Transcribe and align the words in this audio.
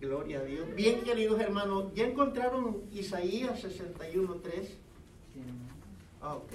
Gloria 0.00 0.38
a 0.38 0.44
Dios. 0.44 0.74
Bien, 0.76 1.00
queridos 1.02 1.40
hermanos, 1.40 1.92
¿ya 1.94 2.06
encontraron 2.06 2.82
Isaías 2.92 3.64
61.3? 3.64 4.40
Ok. 6.22 6.52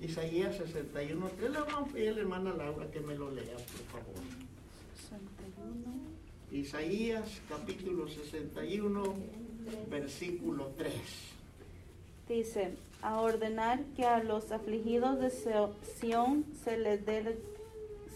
Isaías 0.00 0.58
61.3. 0.58 1.48
Le 1.50 1.60
vamos 1.60 1.90
a 1.90 1.92
pedir 1.92 2.08
a 2.10 2.12
la 2.12 2.20
hermana 2.20 2.54
Laura 2.54 2.90
que 2.90 3.00
me 3.00 3.14
lo 3.14 3.30
lea, 3.30 3.54
por 3.54 4.02
favor. 4.02 4.14
61. 4.96 6.14
Isaías 6.50 7.40
capítulo 7.48 8.08
61, 8.08 9.14
versículo 9.88 10.72
3. 10.76 10.92
Dice, 12.28 12.74
a 13.02 13.20
ordenar 13.20 13.84
que 13.96 14.04
a 14.04 14.22
los 14.22 14.50
afligidos 14.50 15.20
de 15.20 15.30
Sión 15.30 16.44
se 16.64 16.78
les 16.78 17.04
dé 17.04 17.38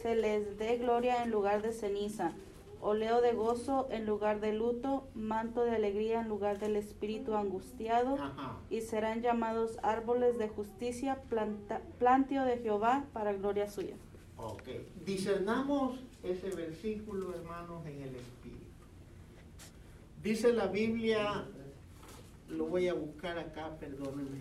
se 0.02 0.14
les 0.14 0.56
dé 0.58 0.76
gloria 0.78 1.24
en 1.24 1.30
lugar 1.30 1.60
de 1.60 1.72
ceniza, 1.72 2.32
oleo 2.80 3.20
de 3.20 3.32
gozo 3.32 3.88
en 3.90 4.06
lugar 4.06 4.40
de 4.40 4.52
luto, 4.52 5.08
manto 5.14 5.62
de 5.64 5.76
alegría 5.76 6.20
en 6.20 6.28
lugar 6.28 6.58
del 6.58 6.76
espíritu 6.76 7.34
angustiado, 7.34 8.14
Ajá. 8.14 8.56
y 8.70 8.80
serán 8.82 9.22
llamados 9.22 9.78
árboles 9.82 10.38
de 10.38 10.48
justicia, 10.48 11.22
planta, 11.28 11.80
plantio 11.98 12.44
de 12.44 12.58
Jehová 12.58 13.04
para 13.12 13.32
gloria 13.32 13.68
suya. 13.68 13.96
Ok. 14.36 14.68
Discernamos 15.04 15.98
ese 16.22 16.50
versículo, 16.50 17.34
hermanos, 17.34 17.84
en 17.86 18.02
el 18.02 18.14
Espíritu. 18.14 18.58
Dice 20.22 20.52
la 20.52 20.66
Biblia, 20.68 21.44
lo 22.48 22.66
voy 22.66 22.88
a 22.88 22.94
buscar 22.94 23.38
acá, 23.38 23.70
perdónenme. 23.80 24.38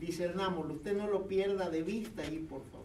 Discernámoslo, 0.00 0.74
usted 0.74 0.96
no 0.96 1.06
lo 1.06 1.26
pierda 1.26 1.70
de 1.70 1.82
vista 1.82 2.22
ahí, 2.22 2.38
por 2.38 2.62
favor. 2.64 2.83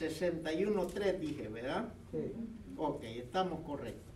61.3 0.00 1.18
dije, 1.18 1.48
¿verdad? 1.48 1.92
Ok, 2.76 3.04
estamos 3.04 3.60
correctos. 3.60 4.14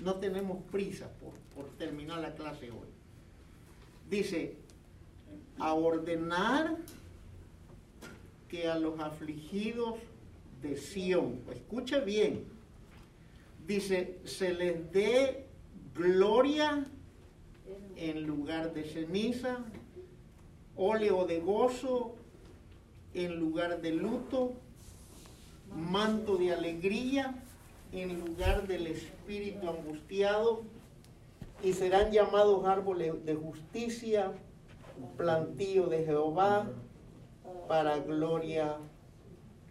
No 0.00 0.16
tenemos 0.16 0.62
prisa 0.70 1.08
por, 1.20 1.34
por 1.54 1.70
terminar 1.76 2.20
la 2.20 2.34
clase 2.34 2.70
hoy. 2.70 2.88
Dice, 4.08 4.56
a 5.58 5.74
ordenar 5.74 6.76
que 8.48 8.68
a 8.68 8.76
los 8.78 8.98
afligidos 8.98 9.96
de 10.62 10.76
Sión, 10.76 11.40
escuche 11.54 12.00
bien, 12.00 12.44
dice, 13.66 14.18
se 14.24 14.52
les 14.52 14.90
dé 14.90 15.46
gloria 15.94 16.84
en 17.96 18.26
lugar 18.26 18.74
de 18.74 18.84
ceniza, 18.84 19.58
óleo 20.76 21.26
de 21.26 21.38
gozo 21.40 22.16
en 23.14 23.38
lugar 23.38 23.80
de 23.80 23.92
luto, 23.92 24.54
manto 25.74 26.36
de 26.36 26.52
alegría 26.52 27.34
en 27.92 28.20
lugar 28.20 28.66
del 28.66 28.86
espíritu 28.86 29.68
angustiado, 29.68 30.62
y 31.62 31.72
serán 31.74 32.10
llamados 32.10 32.64
árboles 32.64 33.24
de 33.24 33.34
justicia, 33.34 34.32
plantío 35.16 35.88
de 35.88 36.04
Jehová, 36.04 36.66
para 37.68 37.98
gloria 37.98 38.76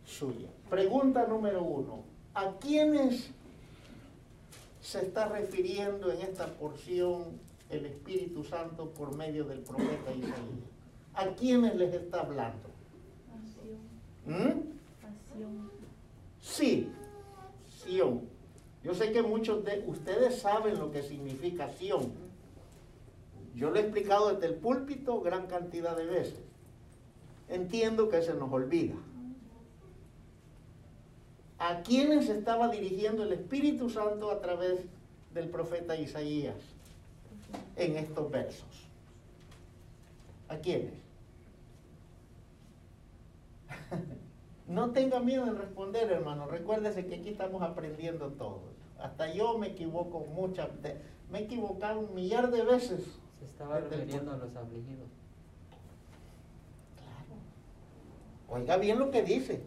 suya. 0.05 0.49
Pregunta 0.69 1.25
número 1.27 1.63
uno. 1.63 2.03
¿A 2.33 2.51
quiénes 2.59 3.31
se 4.81 5.01
está 5.01 5.27
refiriendo 5.27 6.11
en 6.11 6.21
esta 6.21 6.47
porción 6.47 7.39
el 7.69 7.85
Espíritu 7.85 8.43
Santo 8.43 8.89
por 8.91 9.15
medio 9.15 9.45
del 9.45 9.59
profeta 9.59 10.11
Isaías? 10.11 10.35
¿A 11.15 11.27
quiénes 11.29 11.75
les 11.75 11.93
está 11.93 12.21
hablando? 12.21 12.69
¿Mm? 14.25 14.69
Sí, 16.41 16.91
Sión. 17.69 18.21
Yo 18.83 18.93
sé 18.93 19.11
que 19.11 19.21
muchos 19.21 19.63
de 19.65 19.83
ustedes 19.87 20.39
saben 20.39 20.79
lo 20.79 20.91
que 20.91 21.03
significa 21.03 21.69
Sión. 21.69 22.13
Yo 23.55 23.71
lo 23.71 23.77
he 23.77 23.81
explicado 23.81 24.33
desde 24.33 24.47
el 24.47 24.55
púlpito 24.55 25.19
gran 25.21 25.47
cantidad 25.47 25.97
de 25.97 26.05
veces. 26.05 26.39
Entiendo 27.49 28.09
que 28.09 28.21
se 28.21 28.33
nos 28.33 28.51
olvida. 28.51 28.95
¿A 31.57 31.81
quiénes 31.81 32.29
estaba 32.29 32.69
dirigiendo 32.69 33.23
el 33.23 33.33
Espíritu 33.33 33.89
Santo 33.89 34.31
a 34.31 34.39
través 34.39 34.79
del 35.33 35.49
profeta 35.49 35.97
Isaías 35.97 36.55
en 37.75 37.97
estos 37.97 38.31
versos? 38.31 38.87
¿A 40.47 40.55
quiénes? 40.57 40.93
No 44.69 44.91
tenga 44.91 45.19
miedo 45.19 45.47
en 45.47 45.57
responder, 45.57 46.11
hermano. 46.11 46.45
Recuérdese 46.45 47.07
que 47.07 47.15
aquí 47.15 47.29
estamos 47.29 47.63
aprendiendo 47.63 48.29
todo. 48.33 48.61
Hasta 48.99 49.33
yo 49.33 49.57
me 49.57 49.67
equivoco 49.67 50.19
muchas 50.35 50.79
veces. 50.81 51.01
Me 51.31 51.39
he 51.39 51.43
equivocado 51.43 52.01
un 52.01 52.13
millar 52.13 52.51
de 52.51 52.63
veces. 52.63 53.19
Se 53.39 53.45
estaba 53.45 53.79
refiriendo 53.79 54.31
a 54.31 54.37
los 54.37 54.55
afligidos. 54.55 55.09
Claro. 56.97 58.61
Oiga 58.61 58.77
bien 58.77 58.99
lo 58.99 59.09
que 59.09 59.23
dice. 59.23 59.63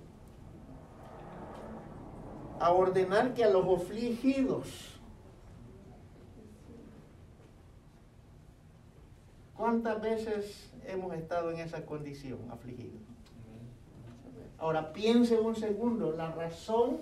A 2.61 2.71
ordenar 2.71 3.35
que 3.35 3.43
a 3.43 3.51
los 3.51 3.83
afligidos. 3.83 5.01
¿Cuántas 9.57 10.01
veces 10.01 10.73
hemos 10.87 11.13
estado 11.15 11.51
en 11.51 11.59
esa 11.59 11.85
condición, 11.85 12.39
afligidos? 12.53 13.12
Ahora 14.63 14.93
piense 14.93 15.41
un 15.41 15.57
segundo 15.57 16.13
la 16.13 16.31
razón 16.31 16.99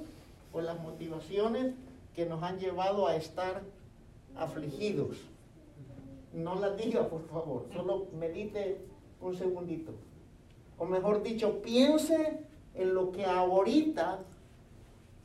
o 0.51 0.63
las 0.63 0.81
motivaciones 0.81 1.75
que 2.15 2.25
nos 2.25 2.43
han 2.43 2.59
llevado 2.59 3.07
a 3.07 3.17
estar 3.17 3.61
afligidos. 4.35 5.19
No 6.33 6.55
las 6.55 6.79
diga, 6.79 7.07
por 7.11 7.29
favor, 7.29 7.67
solo 7.75 8.07
medite 8.19 8.81
un 9.21 9.37
segundito. 9.37 9.93
O 10.79 10.87
mejor 10.87 11.23
dicho, 11.23 11.61
piense 11.61 12.41
en 12.75 12.95
lo 12.95 13.13
que 13.13 13.27
ahorita 13.27 14.21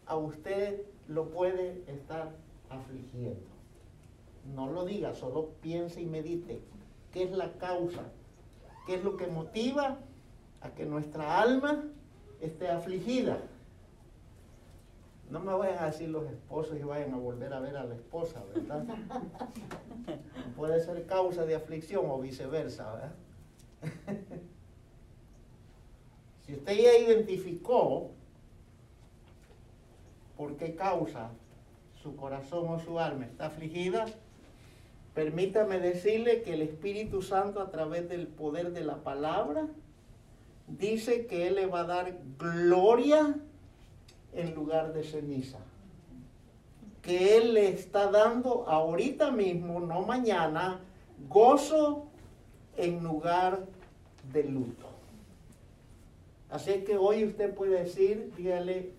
a 0.05 0.17
usted 0.17 0.81
lo 1.07 1.29
puede 1.29 1.85
estar 1.87 2.33
afligiendo. 2.69 3.47
No 4.53 4.69
lo 4.69 4.83
diga, 4.83 5.15
solo 5.15 5.51
piense 5.61 6.01
y 6.01 6.05
medite. 6.05 6.59
¿Qué 7.13 7.23
es 7.23 7.31
la 7.31 7.53
causa? 7.53 8.03
¿Qué 8.85 8.95
es 8.95 9.05
lo 9.05 9.15
que 9.15 9.27
motiva 9.27 9.99
a 10.59 10.71
que 10.71 10.85
nuestra 10.85 11.39
alma 11.39 11.85
esté 12.41 12.69
afligida? 12.69 13.39
No 15.29 15.39
me 15.39 15.53
vayan 15.53 15.83
a 15.83 15.87
decir 15.87 16.09
los 16.09 16.29
esposos 16.29 16.77
y 16.79 16.83
vayan 16.83 17.13
a 17.13 17.17
volver 17.17 17.51
a 17.53 17.59
ver 17.59 17.75
a 17.77 17.83
la 17.83 17.95
esposa, 17.95 18.43
¿verdad? 18.53 18.85
Puede 20.55 20.79
ser 20.81 21.05
causa 21.07 21.45
de 21.45 21.55
aflicción 21.55 22.05
o 22.07 22.19
viceversa, 22.19 22.93
¿verdad? 22.93 23.15
si 26.45 26.53
usted 26.53 26.73
ya 26.73 26.97
identificó 26.97 28.11
por 30.37 30.57
qué 30.57 30.75
causa 30.75 31.31
su 32.01 32.15
corazón 32.15 32.69
o 32.69 32.79
su 32.79 32.99
alma 32.99 33.25
está 33.25 33.47
afligida, 33.47 34.05
permítame 35.15 35.79
decirle 35.79 36.43
que 36.43 36.53
el 36.53 36.61
Espíritu 36.61 37.23
Santo 37.23 37.61
a 37.61 37.71
través 37.71 38.07
del 38.09 38.27
poder 38.27 38.73
de 38.73 38.83
la 38.83 38.97
palabra 38.97 39.67
dice 40.67 41.25
que 41.27 41.47
Él 41.47 41.55
le 41.55 41.65
va 41.65 41.81
a 41.81 41.85
dar 41.85 42.17
gloria 42.37 43.35
en 44.33 44.55
lugar 44.55 44.93
de 44.93 45.03
ceniza. 45.03 45.59
Que 47.01 47.37
Él 47.37 47.53
le 47.53 47.69
está 47.69 48.09
dando 48.09 48.67
ahorita 48.67 49.31
mismo, 49.31 49.79
no 49.79 50.01
mañana, 50.01 50.79
gozo 51.29 52.07
en 52.77 53.03
lugar 53.03 53.65
de 54.33 54.43
luto. 54.43 54.87
Así 56.49 56.83
que 56.83 56.97
hoy 56.97 57.25
usted 57.25 57.53
puede 57.53 57.83
decir, 57.83 58.31
dígale, 58.35 58.91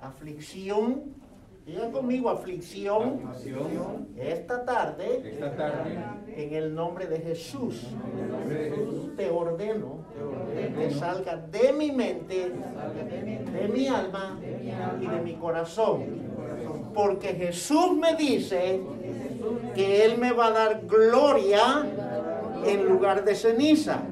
aflicción, 0.00 1.14
digan 1.66 1.92
conmigo, 1.92 2.30
aflicción, 2.30 3.20
Aflicción. 3.28 4.08
esta 4.16 4.64
tarde, 4.64 5.22
Esta 5.24 5.56
tarde, 5.56 5.98
en 6.36 6.54
el 6.54 6.74
nombre 6.74 7.06
de 7.06 7.20
Jesús, 7.20 7.86
en 8.12 8.24
el 8.24 8.30
nombre 8.30 8.54
de 8.54 8.70
Jesús, 8.70 9.16
te 9.16 9.30
ordeno 9.30 9.98
te 10.14 10.22
ordeno 10.22 10.76
que 10.78 10.90
salga 10.94 11.36
de 11.36 11.72
mi 11.72 11.92
mente, 11.92 12.52
de 13.52 13.68
mi 13.68 13.86
alma 13.88 14.38
y 15.00 15.06
de 15.06 15.20
mi 15.22 15.34
corazón. 15.34 16.30
Porque 16.94 17.28
Jesús 17.34 17.92
me 17.96 18.16
dice 18.16 18.80
que 19.74 20.04
Él 20.04 20.18
me 20.18 20.32
va 20.32 20.46
a 20.46 20.50
dar 20.50 20.80
gloria 20.86 21.86
en 22.64 22.86
lugar 22.86 23.24
de 23.24 23.34
ceniza 23.34 24.02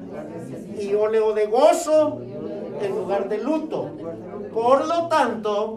y 0.79 0.93
óleo 0.93 1.33
de 1.33 1.45
gozo 1.47 2.21
en 2.81 2.95
lugar 2.95 3.27
de 3.27 3.37
luto. 3.39 3.91
Por 4.53 4.87
lo 4.87 5.07
tanto, 5.07 5.75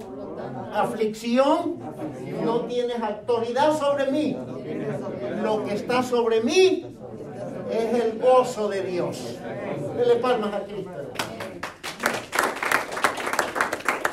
aflicción 0.73 1.79
no 2.45 2.63
tienes 2.63 3.01
autoridad 3.01 3.79
sobre 3.79 4.11
mí. 4.11 4.37
Lo 5.43 5.65
que 5.65 5.75
está 5.75 6.03
sobre 6.03 6.43
mí 6.43 6.97
es 7.71 7.95
el 7.95 8.19
gozo 8.19 8.69
de 8.69 8.83
Dios. 8.83 9.39
Dele 9.97 10.17
palmas 10.17 10.55
a 10.55 10.65
Cristo. 10.65 10.91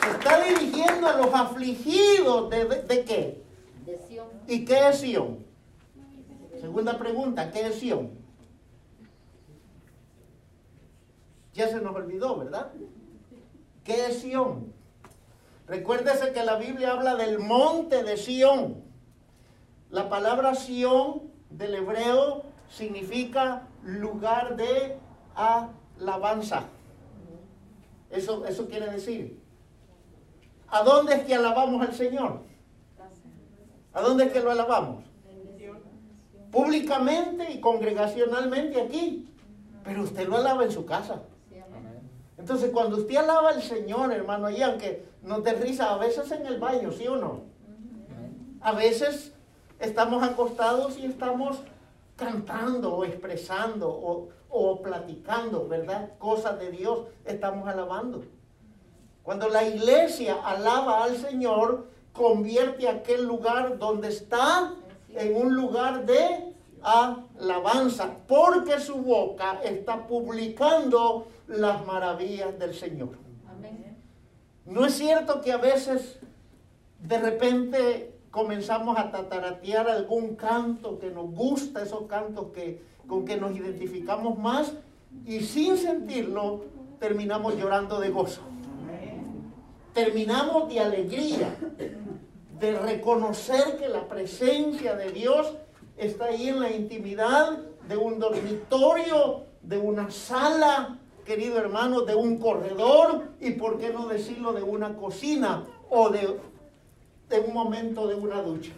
Se 0.04 0.12
está 0.12 0.44
dirigiendo 0.44 1.08
a 1.08 1.18
los 1.18 1.34
afligidos 1.34 2.50
de, 2.50 2.66
de, 2.66 2.82
de 2.84 3.06
qué? 3.06 3.44
Sion. 4.08 4.28
¿Y 4.48 4.66
qué 4.66 4.90
es 4.90 5.00
Sion? 5.00 5.46
Segunda 6.60 6.98
pregunta, 6.98 7.52
¿qué 7.52 7.68
es 7.68 7.76
Sion? 7.76 8.12
Ya 11.54 11.68
se 11.68 11.82
nos 11.82 11.96
olvidó, 11.96 12.38
¿verdad? 12.38 12.72
¿Qué 13.84 14.06
es 14.06 14.20
Sión? 14.20 14.72
Recuérdese 15.70 16.34
que 16.34 16.44
la 16.44 16.56
Biblia 16.56 16.94
habla 16.94 17.16
del 17.16 17.38
monte 17.38 18.04
de 18.04 18.18
Sión. 18.18 18.84
La 19.92 20.10
palabra 20.10 20.56
Sión 20.56 21.32
del 21.52 21.76
hebreo 21.76 22.44
significa 22.70 23.68
lugar 23.84 24.56
de 24.56 24.98
alabanza. 25.36 26.64
Eso, 28.10 28.48
eso 28.48 28.68
quiere 28.68 28.88
decir. 28.88 29.40
¿A 30.70 30.82
dónde 30.82 31.14
es 31.14 31.24
que 31.24 31.36
alabamos 31.36 31.88
al 31.88 31.94
Señor? 31.94 32.42
¿A 33.94 34.02
dónde 34.02 34.26
es 34.26 34.34
que 34.34 34.40
lo 34.40 34.50
alabamos? 34.50 35.04
Públicamente 36.52 37.52
y 37.52 37.60
congregacionalmente 37.60 38.82
aquí. 38.82 39.32
Pero 39.84 40.02
usted 40.02 40.28
lo 40.28 40.38
alaba 40.38 40.64
en 40.64 40.72
su 40.72 40.86
casa. 40.88 41.22
Entonces, 42.40 42.72
cuando 42.72 42.96
usted 42.96 43.18
alaba 43.18 43.50
al 43.50 43.62
Señor, 43.62 44.14
hermano, 44.14 44.50
y 44.50 44.62
aunque 44.62 45.06
no 45.22 45.42
te 45.42 45.54
risa, 45.54 45.94
a 45.94 45.98
veces 45.98 46.32
en 46.32 46.46
el 46.46 46.58
baño, 46.58 46.92
¿sí 46.92 47.06
o 47.06 47.18
no? 47.18 47.42
A 48.62 48.72
veces 48.72 49.34
estamos 49.78 50.24
acostados 50.24 50.98
y 50.98 51.06
estamos 51.06 51.60
cantando 52.16 52.96
o 52.96 53.04
expresando 53.04 53.90
o, 53.90 54.30
o 54.50 54.82
platicando, 54.82 55.68
¿verdad? 55.68 56.12
Cosas 56.18 56.58
de 56.60 56.72
Dios, 56.72 57.08
estamos 57.26 57.68
alabando. 57.68 58.24
Cuando 59.22 59.50
la 59.50 59.64
iglesia 59.64 60.36
alaba 60.44 61.04
al 61.04 61.18
Señor, 61.18 61.88
convierte 62.14 62.88
aquel 62.88 63.26
lugar 63.26 63.78
donde 63.78 64.08
está 64.08 64.74
en 65.14 65.36
un 65.36 65.56
lugar 65.56 66.06
de 66.06 66.49
alabanza, 66.84 68.18
porque 68.28 68.80
su 68.80 68.96
boca 68.96 69.60
está 69.64 70.08
publicando 70.08 71.28
las 71.48 71.86
maravillas 71.86 72.58
del 72.58 72.74
Señor. 72.74 73.10
No 74.66 74.86
es 74.86 74.94
cierto 74.94 75.42
que 75.42 75.52
a 75.52 75.58
veces 75.58 76.20
de 77.00 77.18
repente 77.18 78.14
comenzamos 78.30 78.98
a 78.98 79.12
tataratear 79.12 79.90
algún 79.90 80.36
canto 80.36 81.00
que 81.00 81.10
nos 81.10 81.32
gusta, 81.32 81.82
esos 81.82 82.04
cantos 82.04 82.52
que, 82.54 82.82
con 83.08 83.26
que 83.26 83.38
nos 83.38 83.56
identificamos 83.56 84.38
más, 84.38 84.74
y 85.26 85.40
sin 85.42 85.78
sentirlo 85.78 86.66
terminamos 87.00 87.56
llorando 87.56 88.00
de 88.00 88.10
gozo. 88.10 88.42
Terminamos 89.94 90.70
de 90.70 90.80
alegría, 90.80 91.56
de 92.60 92.80
reconocer 92.80 93.78
que 93.78 93.90
la 93.90 94.08
presencia 94.08 94.96
de 94.96 95.12
Dios 95.12 95.56
está 96.00 96.26
ahí 96.26 96.50
en 96.50 96.60
la 96.60 96.72
intimidad 96.72 97.58
de 97.88 97.98
un 97.98 98.20
dormitorio, 98.20 99.44
de 99.62 99.78
una 99.78 100.10
sala, 100.10 100.98
querido 101.26 101.58
hermano, 101.58 102.02
de 102.02 102.16
un 102.16 102.38
corredor 102.38 103.30
y 103.40 103.52
por 103.52 103.78
qué 103.78 103.90
no 103.90 104.08
decirlo 104.08 104.54
de 104.54 104.64
una 104.64 104.96
cocina 104.96 105.66
o 105.90 106.10
de, 106.10 106.38
de 107.30 107.40
un 107.40 107.54
momento 107.54 108.08
de 108.08 108.16
una 108.16 108.42
ducha. 108.42 108.72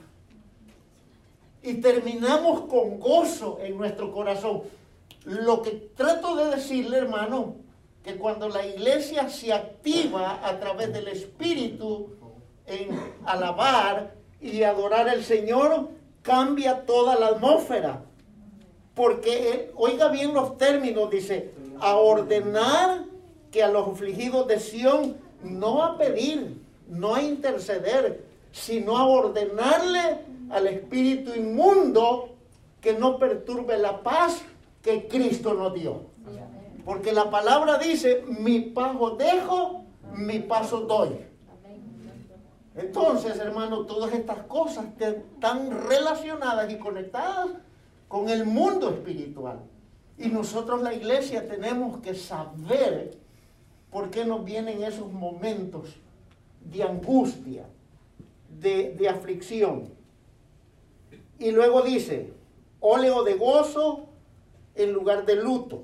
Y 1.61 1.75
terminamos 1.75 2.61
con 2.61 2.99
gozo 2.99 3.59
en 3.61 3.77
nuestro 3.77 4.11
corazón. 4.11 4.63
Lo 5.25 5.61
que 5.61 5.71
trato 5.95 6.35
de 6.35 6.55
decirle, 6.55 6.97
hermano, 6.97 7.55
que 8.03 8.15
cuando 8.15 8.49
la 8.49 8.65
iglesia 8.65 9.29
se 9.29 9.53
activa 9.53 10.39
a 10.43 10.59
través 10.59 10.91
del 10.91 11.07
Espíritu 11.07 12.09
en 12.65 12.99
alabar 13.25 14.15
y 14.39 14.63
adorar 14.63 15.07
al 15.07 15.23
Señor, 15.23 15.89
cambia 16.21 16.85
toda 16.85 17.19
la 17.19 17.27
atmósfera. 17.27 18.03
Porque, 18.93 19.71
oiga 19.75 20.09
bien 20.09 20.33
los 20.33 20.57
términos, 20.57 21.09
dice, 21.09 21.53
a 21.79 21.95
ordenar 21.95 23.05
que 23.51 23.63
a 23.63 23.69
los 23.69 23.87
afligidos 23.87 24.47
de 24.47 24.59
Sión, 24.59 25.17
no 25.43 25.83
a 25.83 25.97
pedir, 25.97 26.61
no 26.87 27.15
a 27.15 27.23
interceder, 27.23 28.23
sino 28.51 28.97
a 28.97 29.07
ordenarle 29.07 30.19
al 30.49 30.67
espíritu 30.67 31.33
inmundo 31.33 32.35
que 32.81 32.93
no 32.93 33.17
perturbe 33.17 33.77
la 33.77 34.01
paz 34.01 34.41
que 34.81 35.07
Cristo 35.07 35.53
nos 35.53 35.73
dio. 35.73 36.11
Porque 36.83 37.13
la 37.13 37.29
palabra 37.29 37.77
dice, 37.77 38.23
mi 38.27 38.59
paso 38.59 39.11
dejo, 39.11 39.83
mi 40.15 40.39
paso 40.39 40.81
doy. 40.81 41.09
Entonces, 42.75 43.37
hermano, 43.37 43.85
todas 43.85 44.13
estas 44.13 44.43
cosas 44.43 44.85
están 44.97 45.87
relacionadas 45.89 46.71
y 46.71 46.77
conectadas 46.77 47.49
con 48.07 48.29
el 48.29 48.45
mundo 48.45 48.89
espiritual. 48.89 49.59
Y 50.17 50.29
nosotros 50.29 50.81
la 50.81 50.93
iglesia 50.93 51.47
tenemos 51.47 51.97
que 51.97 52.15
saber 52.15 53.17
por 53.89 54.09
qué 54.09 54.23
nos 54.23 54.45
vienen 54.45 54.83
esos 54.83 55.11
momentos 55.11 55.89
de 56.61 56.83
angustia, 56.83 57.65
de, 58.59 58.93
de 58.93 59.09
aflicción. 59.09 59.89
Y 61.39 61.51
luego 61.51 61.81
dice, 61.81 62.31
óleo 62.79 63.23
de 63.23 63.33
gozo 63.33 64.05
en 64.75 64.93
lugar 64.93 65.25
de 65.25 65.35
luto, 65.35 65.83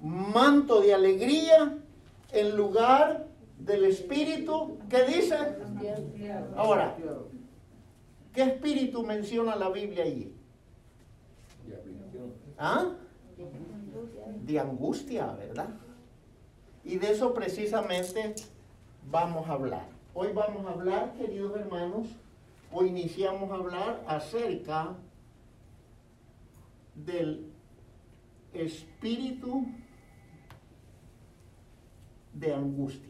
manto 0.00 0.80
de 0.80 0.94
alegría 0.94 1.76
en 2.32 2.56
lugar 2.56 3.29
del 3.64 3.84
espíritu. 3.84 4.78
¿Qué 4.88 5.04
dice? 5.04 5.36
Ahora, 6.56 6.96
¿qué 8.32 8.42
espíritu 8.42 9.02
menciona 9.04 9.56
la 9.56 9.70
Biblia 9.70 10.04
allí? 10.04 10.34
¿Ah? 12.58 12.92
De 14.42 14.58
angustia, 14.58 15.32
¿verdad? 15.32 15.70
Y 16.84 16.96
de 16.96 17.12
eso 17.12 17.32
precisamente 17.34 18.34
vamos 19.10 19.48
a 19.48 19.52
hablar. 19.52 19.86
Hoy 20.14 20.32
vamos 20.32 20.66
a 20.66 20.70
hablar, 20.70 21.12
queridos 21.14 21.56
hermanos, 21.56 22.08
o 22.72 22.84
iniciamos 22.84 23.50
a 23.50 23.54
hablar 23.54 24.02
acerca 24.06 24.96
del 26.94 27.46
espíritu 28.52 29.66
de 32.32 32.54
angustia. 32.54 33.09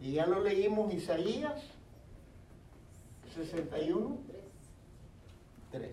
Y 0.00 0.12
ya 0.12 0.26
lo 0.26 0.42
leímos 0.42 0.92
Isaías 0.92 1.60
61, 3.34 4.16
3. 5.72 5.90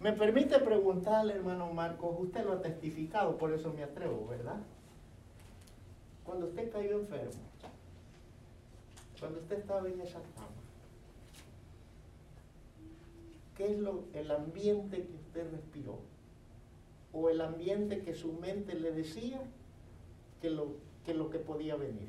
Me 0.00 0.12
permite 0.12 0.58
preguntarle, 0.58 1.34
hermano 1.34 1.72
Marcos, 1.72 2.14
usted 2.18 2.44
lo 2.44 2.52
ha 2.52 2.60
testificado, 2.60 3.38
por 3.38 3.52
eso 3.52 3.72
me 3.72 3.84
atrevo, 3.84 4.26
¿verdad? 4.28 4.60
Cuando 6.24 6.46
usted 6.46 6.70
cayó 6.70 7.00
enfermo, 7.00 7.40
cuando 9.18 9.40
usted 9.40 9.60
estaba 9.60 9.88
en 9.88 10.00
esa 10.00 10.20
cama, 10.34 10.48
¿qué 13.56 13.72
es 13.72 13.78
lo, 13.78 14.04
el 14.12 14.30
ambiente 14.30 15.06
que 15.06 15.14
usted 15.14 15.50
respiró? 15.52 15.98
¿O 17.14 17.30
el 17.30 17.40
ambiente 17.40 18.02
que 18.02 18.12
su 18.12 18.32
mente 18.32 18.74
le 18.74 18.90
decía 18.90 19.40
que 20.42 20.50
lo 20.50 20.74
que, 21.06 21.14
lo 21.14 21.30
que 21.30 21.38
podía 21.38 21.76
venir? 21.76 22.08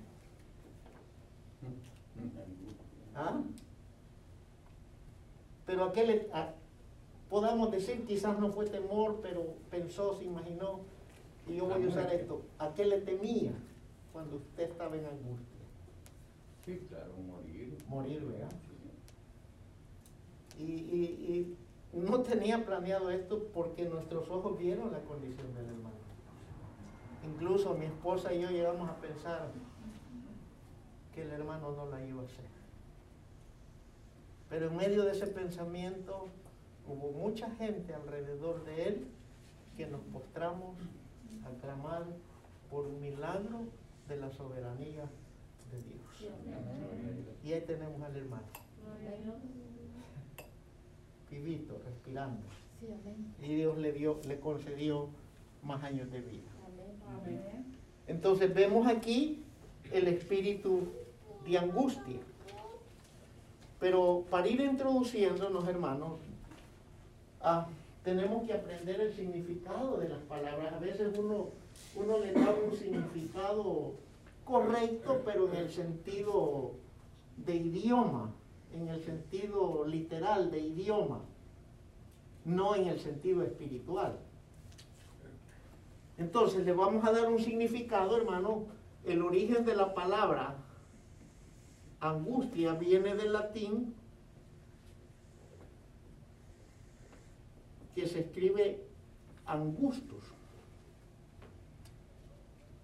¿Ah? 3.15 3.39
Pero 5.67 5.85
aquel, 5.85 6.07
le, 6.07 6.27
podamos 7.29 7.71
decir, 7.71 8.03
quizás 8.05 8.39
no 8.39 8.51
fue 8.51 8.65
temor, 8.65 9.19
pero 9.21 9.55
pensó, 9.69 10.17
se 10.17 10.25
imaginó, 10.25 10.81
y 11.47 11.55
yo 11.55 11.65
voy 11.65 11.83
a 11.83 11.87
usar 11.87 12.11
esto, 12.11 12.41
¿a 12.57 12.73
qué 12.73 12.85
le 12.85 13.01
temía 13.01 13.51
cuando 14.11 14.37
usted 14.37 14.71
estaba 14.71 14.95
en 14.97 15.05
angustia? 15.05 15.65
Sí, 16.65 16.81
claro, 16.89 17.13
morir. 17.17 17.77
Morir, 17.87 18.25
¿verdad? 18.25 18.51
Y, 20.57 20.63
y, 20.63 21.03
y 21.27 21.57
no 21.95 22.21
tenía 22.21 22.65
planeado 22.65 23.09
esto 23.09 23.47
porque 23.53 23.85
nuestros 23.85 24.29
ojos 24.29 24.59
vieron 24.59 24.91
la 24.91 24.99
condición 24.99 25.53
del 25.55 25.65
hermano. 25.65 25.95
Incluso 27.25 27.73
mi 27.73 27.85
esposa 27.85 28.33
y 28.33 28.41
yo 28.41 28.49
llegamos 28.49 28.89
a 28.89 28.97
pensar 28.97 29.47
que 31.13 31.21
el 31.21 31.31
hermano 31.31 31.71
no 31.71 31.89
la 31.89 32.05
iba 32.05 32.21
a 32.21 32.25
hacer. 32.25 32.45
Pero 34.49 34.67
en 34.67 34.75
medio 34.75 35.03
de 35.05 35.11
ese 35.11 35.27
pensamiento 35.27 36.27
hubo 36.87 37.11
mucha 37.11 37.49
gente 37.51 37.93
alrededor 37.93 38.63
de 38.65 38.87
él 38.87 39.07
que 39.77 39.87
nos 39.87 40.01
postramos 40.01 40.77
a 41.45 41.61
clamar 41.61 42.05
por 42.69 42.85
un 42.87 42.99
milagro 42.99 43.61
de 44.07 44.17
la 44.17 44.29
soberanía 44.31 45.09
de 45.71 45.81
Dios. 45.81 46.33
Y 47.43 47.53
ahí 47.53 47.61
tenemos 47.61 48.01
al 48.01 48.15
hermano. 48.17 48.43
Vivito, 51.35 51.77
respirando. 51.85 52.41
Y 53.41 53.55
Dios 53.55 53.77
le 53.77 53.91
dio, 53.91 54.19
le 54.27 54.39
concedió 54.39 55.09
más 55.63 55.83
años 55.83 56.09
de 56.11 56.21
vida. 56.21 56.49
Entonces 58.07 58.53
vemos 58.53 58.87
aquí 58.87 59.43
el 59.91 60.07
espíritu 60.07 60.87
de 61.45 61.57
angustia. 61.57 62.19
Pero 63.79 64.23
para 64.29 64.47
ir 64.47 64.61
introduciéndonos, 64.61 65.67
hermanos, 65.67 66.19
ah, 67.41 67.67
tenemos 68.03 68.45
que 68.45 68.53
aprender 68.53 69.01
el 69.01 69.13
significado 69.13 69.97
de 69.97 70.09
las 70.09 70.19
palabras. 70.21 70.73
A 70.73 70.79
veces 70.79 71.17
uno, 71.17 71.49
uno 71.95 72.19
le 72.19 72.31
da 72.31 72.51
un 72.51 72.75
significado 72.77 73.93
correcto, 74.45 75.21
pero 75.25 75.51
en 75.51 75.55
el 75.55 75.71
sentido 75.71 76.71
de 77.37 77.55
idioma, 77.55 78.31
en 78.73 78.87
el 78.87 79.03
sentido 79.03 79.85
literal 79.85 80.51
de 80.51 80.59
idioma, 80.59 81.21
no 82.43 82.75
en 82.75 82.87
el 82.87 82.99
sentido 82.99 83.43
espiritual. 83.43 84.17
Entonces 86.17 86.65
le 86.65 86.73
vamos 86.73 87.05
a 87.05 87.11
dar 87.11 87.29
un 87.29 87.39
significado, 87.39 88.17
hermano. 88.17 88.67
El 89.03 89.21
origen 89.21 89.65
de 89.65 89.75
la 89.75 89.93
palabra 89.93 90.55
angustia 91.99 92.73
viene 92.73 93.15
del 93.15 93.33
latín 93.33 93.93
que 97.93 98.07
se 98.07 98.21
escribe 98.21 98.81
angustus. 99.45 100.23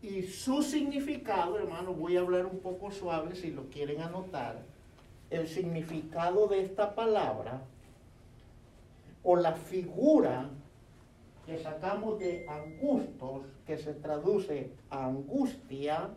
Y 0.02 0.24
su 0.24 0.64
significado, 0.64 1.60
hermano, 1.60 1.94
voy 1.94 2.18
a 2.18 2.22
hablar 2.22 2.46
un 2.46 2.60
poco 2.60 2.92
suave 2.92 3.36
si 3.36 3.52
lo 3.52 3.70
quieren 3.70 4.02
anotar. 4.02 4.64
El 5.32 5.48
significado 5.48 6.48
de 6.48 6.62
esta 6.62 6.94
palabra 6.94 7.62
o 9.24 9.36
la 9.36 9.54
figura 9.54 10.50
que 11.46 11.58
sacamos 11.58 12.20
de 12.20 12.46
angustos, 12.48 13.46
que 13.66 13.78
se 13.78 13.94
traduce 13.94 14.72
a 14.90 15.08
angustia, 15.08 16.10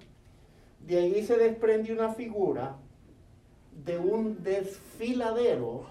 de 0.80 0.98
ahí 0.98 1.24
se 1.24 1.38
desprende 1.38 1.92
una 1.92 2.12
figura 2.12 2.76
de 3.84 3.98
un 3.98 4.42
desfiladero 4.42 5.86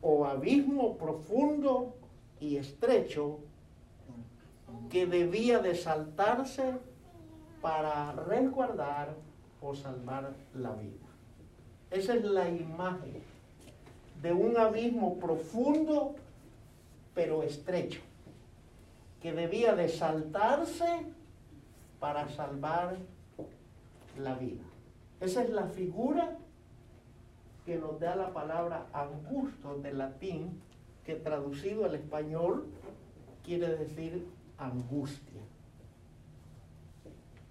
o 0.00 0.24
abismo 0.24 0.98
profundo 0.98 1.94
y 2.40 2.56
estrecho 2.56 3.38
que 4.90 5.06
debía 5.06 5.60
de 5.60 5.74
saltarse 5.74 6.74
para 7.60 8.12
resguardar 8.12 9.14
o 9.60 9.74
salvar 9.74 10.34
la 10.54 10.72
vida. 10.72 11.01
Esa 11.92 12.14
es 12.14 12.24
la 12.24 12.48
imagen 12.48 13.22
de 14.22 14.32
un 14.32 14.56
abismo 14.56 15.18
profundo 15.18 16.14
pero 17.14 17.42
estrecho 17.42 18.00
que 19.20 19.32
debía 19.32 19.74
de 19.74 19.88
saltarse 19.88 21.06
para 22.00 22.28
salvar 22.30 22.96
la 24.18 24.34
vida. 24.34 24.62
Esa 25.20 25.44
es 25.44 25.50
la 25.50 25.66
figura 25.66 26.38
que 27.66 27.76
nos 27.76 28.00
da 28.00 28.16
la 28.16 28.32
palabra 28.32 28.86
angusto 28.92 29.76
del 29.76 29.98
latín, 29.98 30.60
que 31.04 31.14
traducido 31.14 31.84
al 31.84 31.94
español 31.94 32.66
quiere 33.44 33.68
decir 33.76 34.26
angustia. 34.58 35.40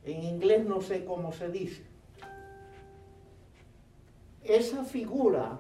En 0.03 0.23
inglés 0.23 0.65
no 0.65 0.81
sé 0.81 1.05
cómo 1.05 1.31
se 1.31 1.49
dice. 1.49 1.90
Esa 4.43 4.83
figura 4.83 5.59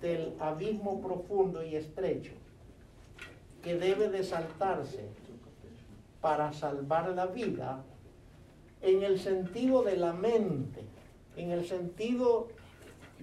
del 0.00 0.34
abismo 0.38 1.00
profundo 1.00 1.64
y 1.64 1.74
estrecho 1.76 2.32
que 3.62 3.76
debe 3.76 4.08
de 4.08 4.22
saltarse 4.22 5.08
para 6.20 6.52
salvar 6.52 7.08
la 7.10 7.26
vida 7.26 7.82
en 8.82 9.02
el 9.02 9.18
sentido 9.18 9.82
de 9.82 9.96
la 9.96 10.12
mente, 10.12 10.82
en 11.36 11.50
el 11.50 11.66
sentido 11.66 12.48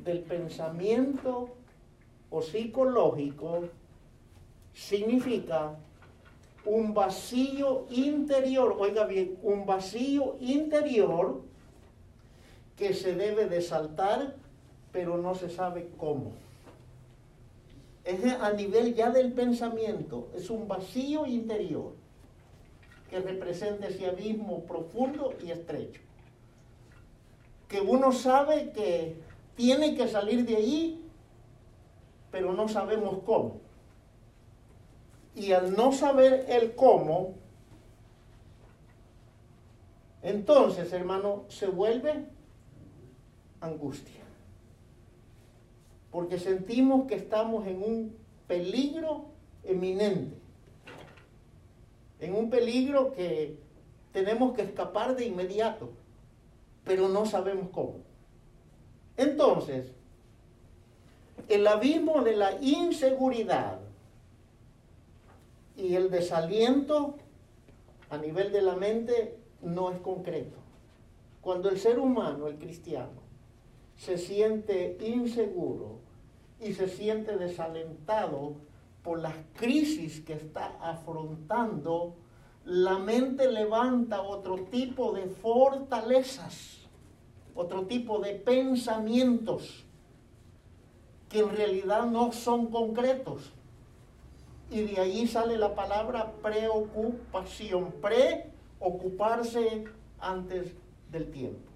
del 0.03 0.19
pensamiento 0.19 1.49
o 2.29 2.41
psicológico, 2.41 3.69
significa 4.73 5.75
un 6.65 6.93
vacío 6.93 7.85
interior, 7.91 8.75
oiga 8.77 9.05
bien, 9.05 9.37
un 9.43 9.65
vacío 9.65 10.35
interior 10.41 11.41
que 12.75 12.93
se 12.93 13.13
debe 13.15 13.47
de 13.47 13.61
saltar, 13.61 14.35
pero 14.95 15.17
no 15.17 15.35
se 15.35 15.49
sabe 15.49 15.89
cómo 15.97 16.31
es 18.05 18.23
a 18.39 18.53
nivel 18.53 18.93
ya 18.93 19.09
del 19.09 19.33
pensamiento, 19.33 20.29
es 20.33 20.49
un 20.49 20.69
vacío 20.69 21.25
interior 21.25 21.91
que 23.09 23.19
representa 23.19 23.87
ese 23.87 24.05
abismo 24.05 24.61
profundo 24.61 25.33
y 25.43 25.51
estrecho. 25.51 25.99
Que 27.67 27.81
uno 27.81 28.13
sabe 28.13 28.71
que 28.71 29.19
tiene 29.55 29.95
que 29.95 30.07
salir 30.07 30.45
de 30.45 30.55
ahí, 30.55 31.05
pero 32.31 32.53
no 32.53 32.69
sabemos 32.69 33.19
cómo. 33.25 33.59
Y 35.33 35.51
al 35.51 35.75
no 35.75 35.91
saber 35.91 36.45
el 36.47 36.73
cómo, 36.75 37.33
entonces, 40.21 40.93
hermano, 40.93 41.43
se 41.49 41.67
vuelve 41.67 42.27
angustia 43.61 44.24
porque 46.15 46.39
sentimos 46.39 47.07
que 47.07 47.15
estamos 47.15 47.67
en 47.67 47.83
un 47.83 48.15
peligro 48.47 49.25
eminente, 49.65 50.37
en 52.21 52.35
un 52.35 52.49
peligro 52.49 53.11
que 53.11 53.57
tenemos 54.13 54.53
que 54.53 54.61
escapar 54.61 55.17
de 55.17 55.25
inmediato, 55.25 55.89
pero 56.85 57.09
no 57.09 57.25
sabemos 57.25 57.67
cómo. 57.73 57.95
Entonces, 59.17 59.91
el 61.49 61.67
abismo 61.67 62.23
de 62.23 62.37
la 62.37 62.61
inseguridad 62.61 63.81
y 65.75 65.95
el 65.95 66.09
desaliento 66.09 67.17
a 68.09 68.17
nivel 68.17 68.53
de 68.53 68.61
la 68.61 68.77
mente 68.77 69.35
no 69.61 69.91
es 69.91 69.99
concreto. 69.99 70.55
Cuando 71.41 71.67
el 71.67 71.77
ser 71.77 71.99
humano, 71.99 72.47
el 72.47 72.57
cristiano, 72.57 73.25
se 73.97 74.17
siente 74.17 74.97
inseguro, 75.01 76.04
y 76.59 76.73
se 76.73 76.87
siente 76.87 77.37
desalentado 77.37 78.55
por 79.03 79.19
las 79.19 79.35
crisis 79.53 80.21
que 80.21 80.33
está 80.33 80.77
afrontando, 80.81 82.15
la 82.65 82.97
mente 82.97 83.51
levanta 83.51 84.21
otro 84.21 84.55
tipo 84.65 85.11
de 85.13 85.27
fortalezas, 85.27 86.79
otro 87.53 87.85
tipo 87.85 88.19
de 88.19 88.33
pensamientos 88.33 89.85
que 91.29 91.39
en 91.39 91.49
realidad 91.49 92.05
no 92.07 92.31
son 92.31 92.67
concretos. 92.67 93.51
Y 94.71 94.81
de 94.81 94.99
ahí 94.99 95.27
sale 95.27 95.57
la 95.57 95.75
palabra 95.75 96.31
preocupación, 96.41 97.93
preocuparse 98.01 99.83
antes 100.19 100.73
del 101.11 101.29
tiempo. 101.29 101.74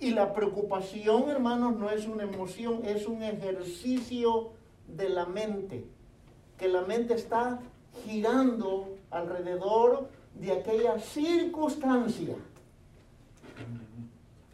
Y 0.00 0.12
la 0.12 0.32
preocupación, 0.32 1.28
hermanos, 1.28 1.76
no 1.76 1.90
es 1.90 2.06
una 2.06 2.22
emoción, 2.22 2.80
es 2.84 3.06
un 3.06 3.22
ejercicio 3.22 4.52
de 4.88 5.10
la 5.10 5.26
mente. 5.26 5.84
Que 6.56 6.68
la 6.68 6.80
mente 6.80 7.14
está 7.14 7.60
girando 8.06 8.96
alrededor 9.10 10.08
de 10.34 10.52
aquella 10.52 10.98
circunstancia. 10.98 12.34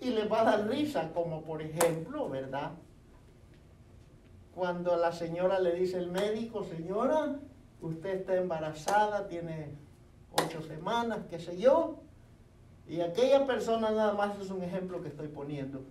Y 0.00 0.10
le 0.10 0.26
va 0.26 0.40
a 0.40 0.44
dar 0.44 0.68
risa, 0.68 1.12
como 1.14 1.42
por 1.42 1.62
ejemplo, 1.62 2.28
¿verdad? 2.28 2.72
Cuando 4.52 4.94
a 4.94 4.96
la 4.96 5.12
señora 5.12 5.60
le 5.60 5.74
dice 5.74 5.98
el 5.98 6.10
médico, 6.10 6.64
señora, 6.64 7.36
usted 7.80 8.20
está 8.20 8.36
embarazada, 8.36 9.28
tiene 9.28 9.70
ocho 10.32 10.60
semanas, 10.62 11.20
qué 11.30 11.38
sé 11.38 11.56
yo, 11.56 12.00
y 12.88 13.00
aquella 13.00 13.46
persona 13.46 13.90
nada 13.90 14.14
más 14.14 14.38
es 14.38 14.50
un 14.50 14.62
ejemplo 14.62 15.02
que 15.02 15.08
estoy 15.08 15.28
poniendo. 15.28 15.82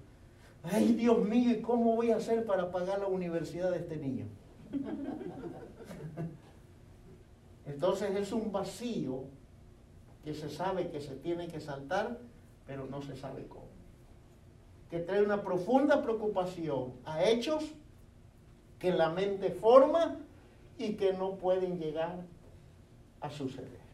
Ay, 0.64 0.94
Dios 0.94 1.24
mío, 1.24 1.52
¿y 1.52 1.62
cómo 1.62 1.96
voy 1.96 2.12
a 2.12 2.18
hacer 2.18 2.46
para 2.46 2.72
pagar 2.72 3.00
la 3.00 3.08
universidad 3.08 3.72
de 3.72 3.78
este 3.78 3.98
niño? 3.98 4.26
Entonces 7.66 8.16
es 8.16 8.32
un 8.32 8.52
vacío 8.52 9.24
que 10.24 10.34
se 10.34 10.50
sabe 10.50 10.90
que 10.90 11.02
se 11.02 11.16
tiene 11.16 11.48
que 11.48 11.60
saltar, 11.60 12.18
pero 12.66 12.86
no 12.86 13.02
se 13.02 13.16
sabe 13.16 13.46
cómo. 13.48 13.66
Que 14.90 15.00
trae 15.00 15.22
una 15.22 15.44
profunda 15.44 16.02
preocupación 16.02 16.94
a 17.06 17.24
hechos 17.24 17.64
que 18.80 18.92
la 18.92 19.10
mente 19.10 19.52
forma 19.52 20.18
y 20.78 20.94
que 20.94 21.14
no 21.14 21.36
pueden 21.36 21.80
llegar 21.80 22.24
a 23.22 23.30
suceder. 23.30 23.85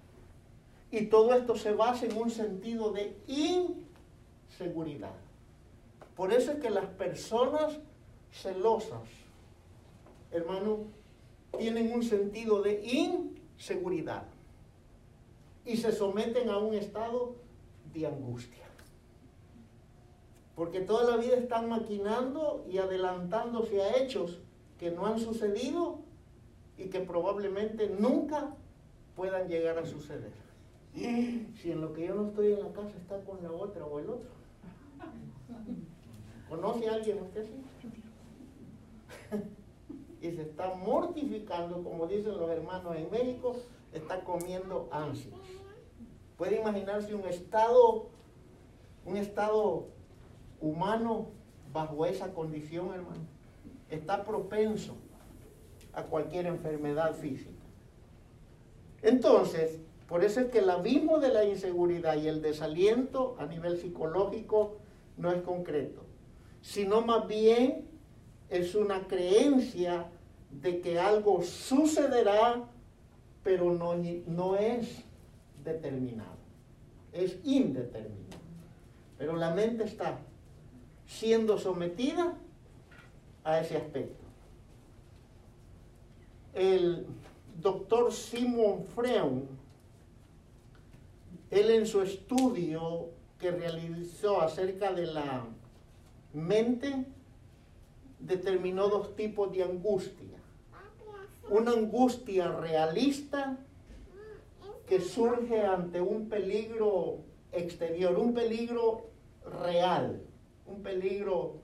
Y 0.92 1.06
todo 1.06 1.34
esto 1.34 1.56
se 1.56 1.72
basa 1.72 2.06
en 2.06 2.18
un 2.18 2.30
sentido 2.30 2.92
de 2.92 3.16
inseguridad. 3.28 5.16
Por 6.16 6.34
eso 6.34 6.52
es 6.52 6.60
que 6.60 6.70
las 6.70 6.86
personas 6.86 7.80
celosas, 8.32 9.08
hermano, 10.32 10.80
tienen 11.58 11.94
un 11.94 12.04
sentido 12.04 12.62
de 12.62 12.82
inseguridad 12.84 14.24
y 15.66 15.78
se 15.78 15.92
someten 15.92 16.50
a 16.50 16.58
un 16.58 16.74
estado 16.74 17.36
de 17.94 18.08
angustia. 18.08 18.66
Porque 20.56 20.82
toda 20.82 21.10
la 21.10 21.18
vida 21.18 21.38
están 21.38 21.70
maquinando 21.70 22.66
y 22.70 22.78
adelantándose 22.78 23.82
a 23.82 23.98
hechos 23.98 24.40
que 24.78 24.92
no 24.92 25.06
han 25.06 25.20
sucedido 25.20 26.00
y 26.78 26.86
que 26.90 27.00
probablemente 27.00 27.90
nunca 27.90 28.56
puedan 29.16 29.48
llegar 29.48 29.78
a 29.78 29.86
suceder. 29.86 30.41
Si 31.62 31.72
en 31.72 31.82
lo 31.82 31.94
que 31.94 32.08
yo 32.08 32.16
no 32.16 32.28
estoy 32.28 32.54
en 32.54 32.64
la 32.64 32.72
casa 32.74 32.98
está 32.98 33.20
con 33.24 33.42
la 33.42 33.52
otra 33.52 33.86
o 33.86 34.00
el 34.00 34.10
otro. 34.10 34.30
¿Conoce 36.50 36.90
a 36.90 36.94
alguien 36.96 37.22
usted 37.22 37.42
así? 37.42 37.54
y 40.22 40.32
se 40.32 40.42
está 40.42 40.74
mortificando, 40.76 41.84
como 41.84 42.08
dicen 42.08 42.38
los 42.38 42.50
hermanos 42.50 42.96
en 42.98 43.10
México, 43.10 43.56
está 43.94 44.24
comiendo 44.24 44.90
ansias. 44.92 45.40
Puede 46.38 46.60
imaginarse 46.60 47.16
un 47.16 47.26
estado, 47.26 48.10
un 49.06 49.18
estado 49.18 49.88
humano 50.60 51.28
bajo 51.72 52.06
esa 52.06 52.34
condición, 52.34 52.94
hermano. 52.94 53.22
Está 53.90 54.24
propenso 54.24 54.96
a 55.94 56.04
cualquier 56.04 56.48
enfermedad 56.48 57.14
física. 57.16 57.52
Entonces, 59.02 59.80
por 60.12 60.26
eso 60.26 60.42
es 60.42 60.52
que 60.52 60.60
el 60.60 60.70
abismo 60.70 61.20
de 61.20 61.30
la 61.30 61.46
inseguridad 61.46 62.18
y 62.18 62.28
el 62.28 62.42
desaliento 62.42 63.38
a 63.40 63.46
nivel 63.46 63.78
psicológico 63.78 64.76
no 65.16 65.32
es 65.32 65.42
concreto, 65.42 66.04
sino 66.62 67.00
más 67.00 67.30
bien 67.30 67.88
es 68.50 68.76
una 68.76 69.08
creencia 69.08 70.08
de 70.50 70.82
que 70.82 71.00
algo 71.00 71.42
sucederá, 71.44 72.62
pero 73.42 73.72
no, 73.72 74.56
es 74.58 75.02
determinado, 75.64 76.36
es 77.14 77.38
indeterminado. 77.46 78.42
Pero 79.18 79.38
la 79.38 79.52
mente 79.52 79.86
está 79.86 80.20
siendo 81.08 81.58
sometida 81.58 82.38
a 83.46 83.62
ese 83.62 83.78
aspecto. 83.78 84.26
El 86.54 87.06
doctor 87.62 88.12
Simon 88.12 88.84
Freund, 88.94 89.61
él 91.52 91.70
en 91.70 91.86
su 91.86 92.02
estudio 92.02 93.10
que 93.38 93.52
realizó 93.52 94.42
acerca 94.42 94.94
de 94.94 95.08
la 95.08 95.46
mente, 96.34 97.06
determinó 98.20 98.88
dos 98.88 99.16
tipos 99.16 99.52
de 99.52 99.64
angustia. 99.64 100.38
Una 101.50 101.72
angustia 101.72 102.50
realista 102.50 103.58
que 104.88 105.02
surge 105.02 105.62
ante 105.66 106.00
un 106.00 106.30
peligro 106.30 107.20
exterior, 107.52 108.18
un 108.18 108.34
peligro 108.34 109.10
real, 109.64 110.22
un 110.66 110.82
peligro 110.82 111.56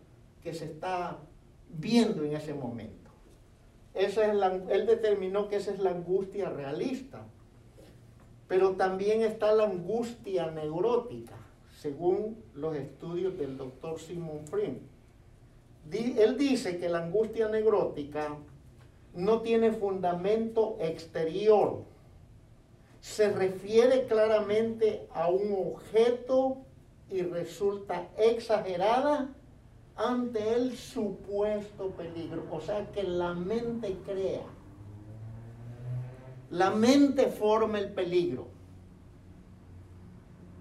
que 0.44 0.54
se 0.54 0.66
está 0.66 1.18
viendo 1.70 2.24
en 2.24 2.36
ese 2.36 2.54
momento. 2.54 3.12
Esa 3.94 4.28
es 4.28 4.36
la, 4.36 4.54
él 4.70 4.86
determinó 4.86 5.48
que 5.48 5.58
esa 5.58 5.72
es 5.72 5.80
la 5.80 5.92
angustia 5.92 6.50
realista. 6.50 7.26
Pero 8.48 8.72
también 8.76 9.22
está 9.22 9.52
la 9.54 9.66
angustia 9.66 10.52
neurótica, 10.52 11.36
según 11.80 12.44
los 12.54 12.76
estudios 12.76 13.38
del 13.38 13.58
doctor 13.58 14.00
Simon 14.00 14.46
Freund. 14.48 14.80
Él 15.92 16.38
dice 16.38 16.78
que 16.80 16.90
la 16.90 17.04
angustia 17.06 17.48
neurótica 17.48 18.38
no 19.14 19.42
tiene 19.42 19.72
fundamento 19.72 20.78
exterior. 20.80 21.84
Se 23.00 23.30
refiere 23.32 24.06
claramente 24.06 25.08
a 25.14 25.30
un 25.30 25.54
objeto 25.54 26.58
y 27.10 27.22
resulta 27.22 28.10
exagerada 28.18 29.30
ante 29.96 30.54
el 30.54 30.76
supuesto 30.78 31.92
peligro. 31.92 32.44
O 32.52 32.62
sea 32.62 32.86
que 32.92 33.04
la 33.04 33.34
mente 33.34 33.98
crea. 34.06 34.46
La 36.50 36.72
mente 36.72 37.28
forma 37.28 37.80
el 37.80 37.92
peligro. 37.92 38.48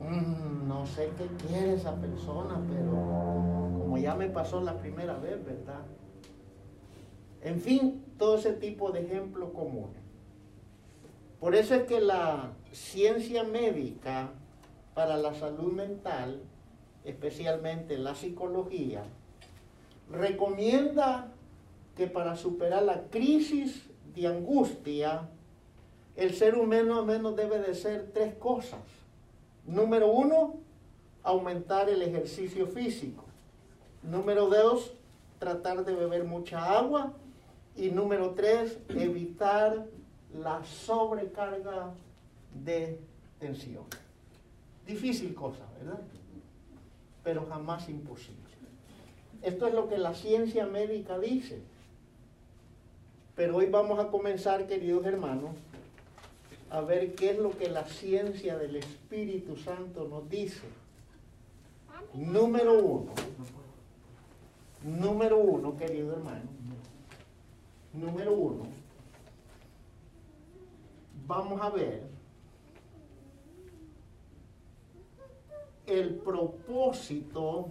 Mm, 0.01 0.69
no 0.69 0.87
sé 0.87 1.11
qué 1.17 1.27
quiere 1.47 1.75
esa 1.75 1.95
persona, 1.95 2.61
pero 2.69 2.91
como 2.91 3.97
ya 3.99 4.15
me 4.15 4.29
pasó 4.29 4.61
la 4.61 4.79
primera 4.79 5.17
vez, 5.17 5.45
¿verdad? 5.45 5.83
En 7.43 7.61
fin, 7.61 8.05
todo 8.19 8.37
ese 8.37 8.53
tipo 8.53 8.91
de 8.91 9.03
ejemplos 9.03 9.51
comunes. 9.55 10.03
Por 11.39 11.55
eso 11.55 11.75
es 11.75 11.85
que 11.85 12.01
la 12.01 12.53
ciencia 12.73 13.45
médica 13.45 14.31
para 14.95 15.17
la 15.17 15.35
salud 15.35 15.73
mental, 15.73 16.43
especialmente 17.05 17.99
la 17.99 18.15
psicología, 18.15 19.05
recomienda 20.11 21.33
que 21.97 22.07
para 22.07 22.37
superar 22.37 22.83
la 22.83 23.05
crisis 23.05 23.89
de 24.15 24.27
angustia, 24.27 25.29
el 26.17 26.35
ser 26.35 26.57
humano 26.57 27.05
menos 27.05 27.37
debe 27.37 27.59
de 27.59 27.75
ser 27.75 28.11
tres 28.13 28.35
cosas. 28.35 28.81
Número 29.67 30.11
uno, 30.11 30.55
aumentar 31.23 31.89
el 31.91 32.03
ejercicio 32.03 32.67
físico. 32.67 33.25
Número 34.03 34.47
dos, 34.47 34.95
tratar 35.39 35.85
de 35.85 35.95
beber 35.95 36.25
mucha 36.25 36.79
agua. 36.79 37.13
Y 37.77 37.91
número 37.91 38.31
tres, 38.31 38.79
evitar 38.89 39.85
la 40.33 40.65
sobrecarga 40.65 41.93
de 42.65 42.99
tensión. 43.39 43.85
Difícil 44.87 45.35
cosa, 45.35 45.65
¿verdad? 45.79 46.01
Pero 47.23 47.45
jamás 47.47 47.89
imposible. 47.89 48.47
Esto 49.43 49.67
es 49.67 49.75
lo 49.75 49.89
que 49.89 49.99
la 49.99 50.15
ciencia 50.15 50.67
médica 50.67 51.19
dice. 51.19 51.61
Pero 53.35 53.57
hoy 53.57 53.67
vamos 53.67 53.99
a 53.99 54.09
comenzar, 54.09 54.67
queridos 54.67 55.05
hermanos, 55.05 55.51
a 56.71 56.81
ver 56.81 57.15
qué 57.15 57.31
es 57.31 57.39
lo 57.39 57.51
que 57.57 57.69
la 57.69 57.85
ciencia 57.85 58.57
del 58.57 58.77
Espíritu 58.77 59.57
Santo 59.57 60.07
nos 60.09 60.29
dice. 60.29 60.67
Número 62.15 62.83
uno. 62.83 63.13
Número 64.83 65.39
uno, 65.39 65.77
querido 65.77 66.13
hermano. 66.13 66.49
Número 67.93 68.33
uno. 68.33 68.67
Vamos 71.27 71.61
a 71.61 71.71
ver 71.71 72.03
el 75.87 76.15
propósito 76.17 77.71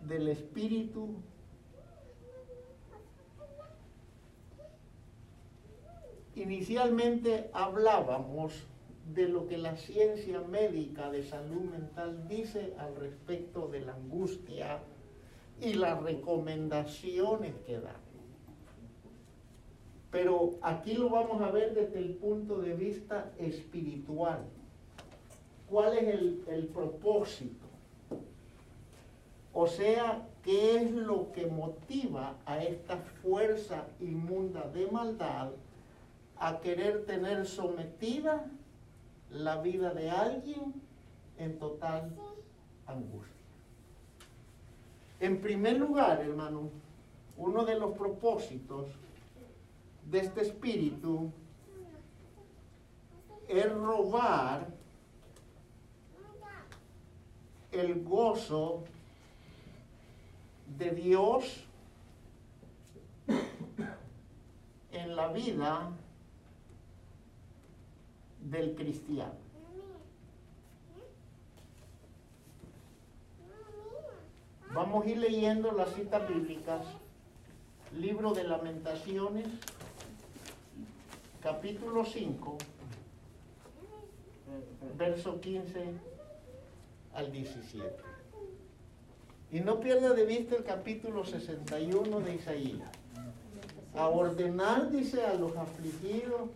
del 0.00 0.28
Espíritu 0.28 1.16
Inicialmente 6.42 7.50
hablábamos 7.52 8.52
de 9.14 9.28
lo 9.28 9.46
que 9.46 9.58
la 9.58 9.76
ciencia 9.76 10.40
médica 10.40 11.08
de 11.08 11.22
salud 11.22 11.70
mental 11.70 12.26
dice 12.26 12.74
al 12.78 12.96
respecto 12.96 13.68
de 13.68 13.82
la 13.82 13.94
angustia 13.94 14.80
y 15.60 15.74
las 15.74 16.02
recomendaciones 16.02 17.54
que 17.64 17.78
da. 17.78 17.94
Pero 20.10 20.54
aquí 20.62 20.94
lo 20.94 21.10
vamos 21.10 21.40
a 21.42 21.52
ver 21.52 21.74
desde 21.74 22.00
el 22.00 22.14
punto 22.14 22.60
de 22.60 22.74
vista 22.74 23.30
espiritual. 23.38 24.40
¿Cuál 25.70 25.96
es 25.96 26.08
el, 26.48 26.66
propósito? 26.74 27.66
O 29.54 29.68
sea, 29.68 30.26
¿qué 30.42 30.76
es 30.76 30.90
lo 30.90 31.30
que 31.30 31.46
motiva 31.46 32.34
a 32.46 32.64
esta 32.64 32.96
fuerza 32.96 33.86
inmunda 34.00 34.68
de 34.74 34.88
maldad 34.88 35.52
a 36.42 36.60
querer 36.60 37.06
tener 37.06 37.46
sometida 37.46 38.44
la 39.30 39.62
vida 39.62 39.94
de 39.94 40.10
alguien 40.10 40.74
en 41.38 41.56
total 41.56 42.12
angustia? 42.84 43.30
En 45.20 45.40
primer 45.40 45.78
lugar, 45.78 46.20
hermano, 46.20 46.68
uno 47.36 47.64
de 47.64 47.78
los 47.78 47.96
propósitos 47.96 48.88
de 50.10 50.18
este 50.18 50.42
espíritu 50.42 51.30
es 53.46 53.72
robar 53.72 54.66
el 57.70 58.02
gozo 58.02 58.82
de 60.76 60.90
Dios 60.90 61.64
en 64.90 65.14
la 65.14 65.28
vida 65.28 65.92
del 68.52 68.74
cristiano. 68.74 69.32
Vamos 74.74 75.04
a 75.04 75.08
ir 75.08 75.18
leyendo 75.18 75.72
las 75.72 75.92
citas 75.94 76.28
bíblicas. 76.28 76.82
Libro 77.98 78.32
de 78.32 78.44
Lamentaciones, 78.44 79.46
capítulo 81.42 82.06
5, 82.06 82.56
verso 84.96 85.40
15 85.40 85.84
al 87.14 87.32
17. 87.32 87.86
Y 89.50 89.60
no 89.60 89.78
pierda 89.80 90.14
de 90.14 90.24
vista 90.24 90.56
el 90.56 90.64
capítulo 90.64 91.26
61 91.26 92.20
de 92.20 92.34
Isaías. 92.34 92.88
A 93.94 94.08
ordenar, 94.08 94.90
dice, 94.90 95.22
a 95.26 95.34
los 95.34 95.54
afligidos 95.54 96.48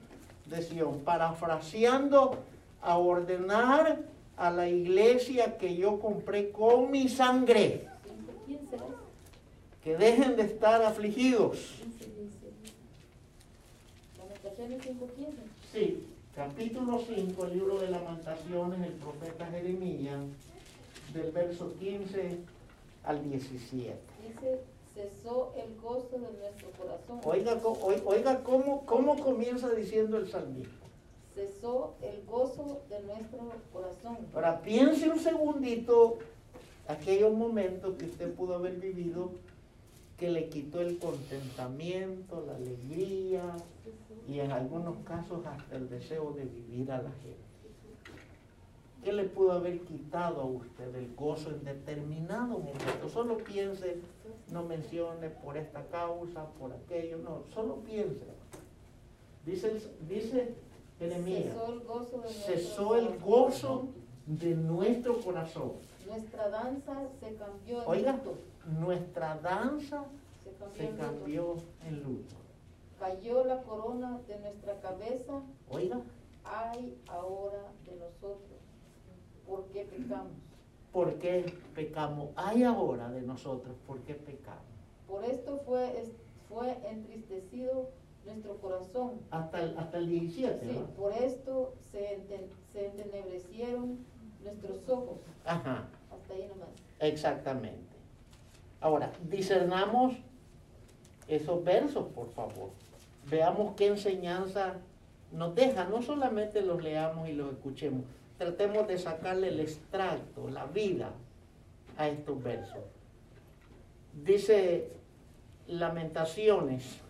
de 0.47 0.63
Sion, 0.63 1.01
parafraseando, 1.01 2.39
a 2.83 2.99
ordenar 2.99 4.01
a 4.37 4.51
la 4.51 4.69
iglesia 4.69 5.57
que 5.59 5.77
yo 5.77 5.99
compré 5.99 6.51
con 6.51 6.91
mi 6.91 7.09
sangre, 7.09 7.89
que 9.83 9.97
dejen 9.97 10.37
de 10.37 10.43
estar 10.43 10.83
afligidos. 10.83 11.75
Sí, 15.73 16.07
capítulo 16.35 17.03
5, 17.07 17.47
libro 17.47 17.79
de 17.79 17.91
lamentaciones, 17.91 18.81
el 18.87 18.93
profeta 18.95 19.47
Jeremías, 19.47 20.21
del 21.13 21.31
verso 21.33 21.73
15 21.79 22.39
al 23.05 23.31
17. 23.31 23.97
Cesó 24.97 25.53
el 25.57 25.79
gozo 25.81 26.09
de 26.13 26.19
nuestro 26.39 26.71
corazón. 26.79 27.21
Oiga, 27.25 27.61
co- 27.61 27.79
oi- 27.83 28.03
oiga 28.07 28.43
cómo, 28.43 28.87
cómo 28.87 29.17
comienza 29.23 29.69
diciendo 29.75 30.17
el 30.17 30.27
salmista. 30.31 30.73
Cesó 31.35 31.95
el 32.01 32.25
gozo 32.25 32.81
de 32.89 33.01
nuestro 33.03 33.41
corazón. 33.73 34.17
Ahora 34.35 34.63
piense 34.63 35.11
un 35.11 35.19
segundito 35.21 36.17
aquellos 36.89 37.33
momentos 37.35 37.95
que 37.99 38.07
usted 38.07 38.33
pudo 38.33 38.55
haber 38.55 38.77
vivido 38.77 39.33
que 40.19 40.31
le 40.31 40.49
quitó 40.49 40.81
el 40.81 40.99
contentamiento, 40.99 42.43
la 42.47 42.57
alegría 42.57 43.43
y 44.27 44.41
en 44.41 44.51
algunos 44.51 44.97
casos 45.05 45.45
hasta 45.45 45.77
el 45.77 45.91
deseo 45.91 46.33
de 46.33 46.45
vivir 46.47 46.91
a 46.91 47.03
la 47.03 47.11
gente. 47.11 47.37
¿Qué 49.07 49.13
le 49.13 49.23
pudo 49.23 49.53
haber 49.53 49.83
quitado 49.83 50.41
a 50.41 50.45
usted 50.47 50.93
el 50.97 51.15
gozo 51.15 51.51
en 51.51 51.63
determinado 51.63 52.59
momento? 52.59 53.09
Solo 53.09 53.39
piense, 53.39 54.01
no 54.51 54.65
mencione 54.65 55.31
por 55.31 55.57
esta 55.57 55.85
causa, 55.93 56.47
por 56.59 56.73
aquello, 56.73 57.19
no, 57.19 57.45
solo 57.55 57.77
piense. 57.85 58.25
Dice, 59.45 59.81
dice 60.09 60.57
Jeremías, 60.99 61.55
Cesó 61.55 61.73
el 61.73 61.81
gozo 61.85 62.17
de 62.17 62.23
nuestro 62.25 62.53
cesó 62.57 62.97
el 62.97 63.07
corazón. 63.19 63.21
gozo 63.21 63.89
de 64.27 64.55
nuestro 64.57 65.21
corazón. 65.21 65.73
Nuestra 66.05 66.49
danza 66.49 66.95
se 67.21 67.35
cambió 67.37 67.83
en 67.83 67.89
Oiga, 67.89 68.13
luto. 68.15 68.35
nuestra 68.81 69.39
danza 69.39 70.05
Se 70.43 70.51
cambió 70.59 70.75
se 70.75 70.87
en 70.89 70.97
luto. 71.47 71.63
en 71.87 72.03
luto. 72.03 72.35
Cayó 72.99 73.45
la 73.45 73.63
corona 73.63 74.19
de 74.27 74.37
nuestra 74.41 74.81
cabeza. 74.81 75.43
Oiga, 75.71 76.01
Ay 76.43 76.99
ahora 77.07 77.71
de 77.85 77.95
nosotros. 77.97 78.56
¿Por 79.47 79.65
qué 79.67 79.85
pecamos? 79.85 80.33
¿por 80.93 81.15
qué 81.19 81.55
pecamos? 81.75 82.31
Hay 82.37 82.63
ahora 82.63 83.11
de 83.11 83.21
nosotros, 83.23 83.77
¿por 83.87 83.99
qué 84.01 84.15
pecamos? 84.15 84.63
Por 85.07 85.25
esto 85.25 85.61
fue, 85.67 86.05
fue 86.49 86.75
entristecido 86.91 87.91
nuestro 88.25 88.57
corazón. 88.57 89.21
Hasta 89.31 89.63
el, 89.63 89.77
hasta 89.79 89.99
el 89.99 90.09
17, 90.09 90.59
Sí, 90.67 90.73
¿no? 90.73 90.87
por 90.97 91.13
esto 91.13 91.75
se, 91.93 92.19
enten- 92.19 92.49
se 92.73 92.87
entenebrecieron 92.87 93.99
nuestros 94.43 94.89
ojos. 94.89 95.19
Ajá, 95.45 95.87
Hasta 96.11 96.35
ahí 96.35 96.49
nomás. 96.49 96.69
exactamente. 97.01 97.95
Ahora, 98.81 99.13
discernamos 99.29 100.15
esos 101.29 101.63
versos, 101.63 102.07
por 102.15 102.31
favor. 102.31 102.71
Veamos 103.31 103.75
qué 103.77 103.89
enseñanza 103.89 104.75
nos 105.33 105.55
deja. 105.55 105.85
No 105.85 106.01
solamente 106.03 106.63
los 106.63 106.83
leamos 106.83 107.29
y 107.29 107.33
los 107.33 107.53
escuchemos. 107.53 108.03
Tratemos 108.39 108.87
de 108.87 108.99
sacarle 108.99 109.49
el 109.49 109.61
extracto, 109.61 110.49
la 110.51 110.67
vida 110.67 111.13
a 111.97 112.09
estos 112.09 112.43
versos. 112.43 112.85
Dice 114.25 114.91
Lamentaciones, 115.67 117.01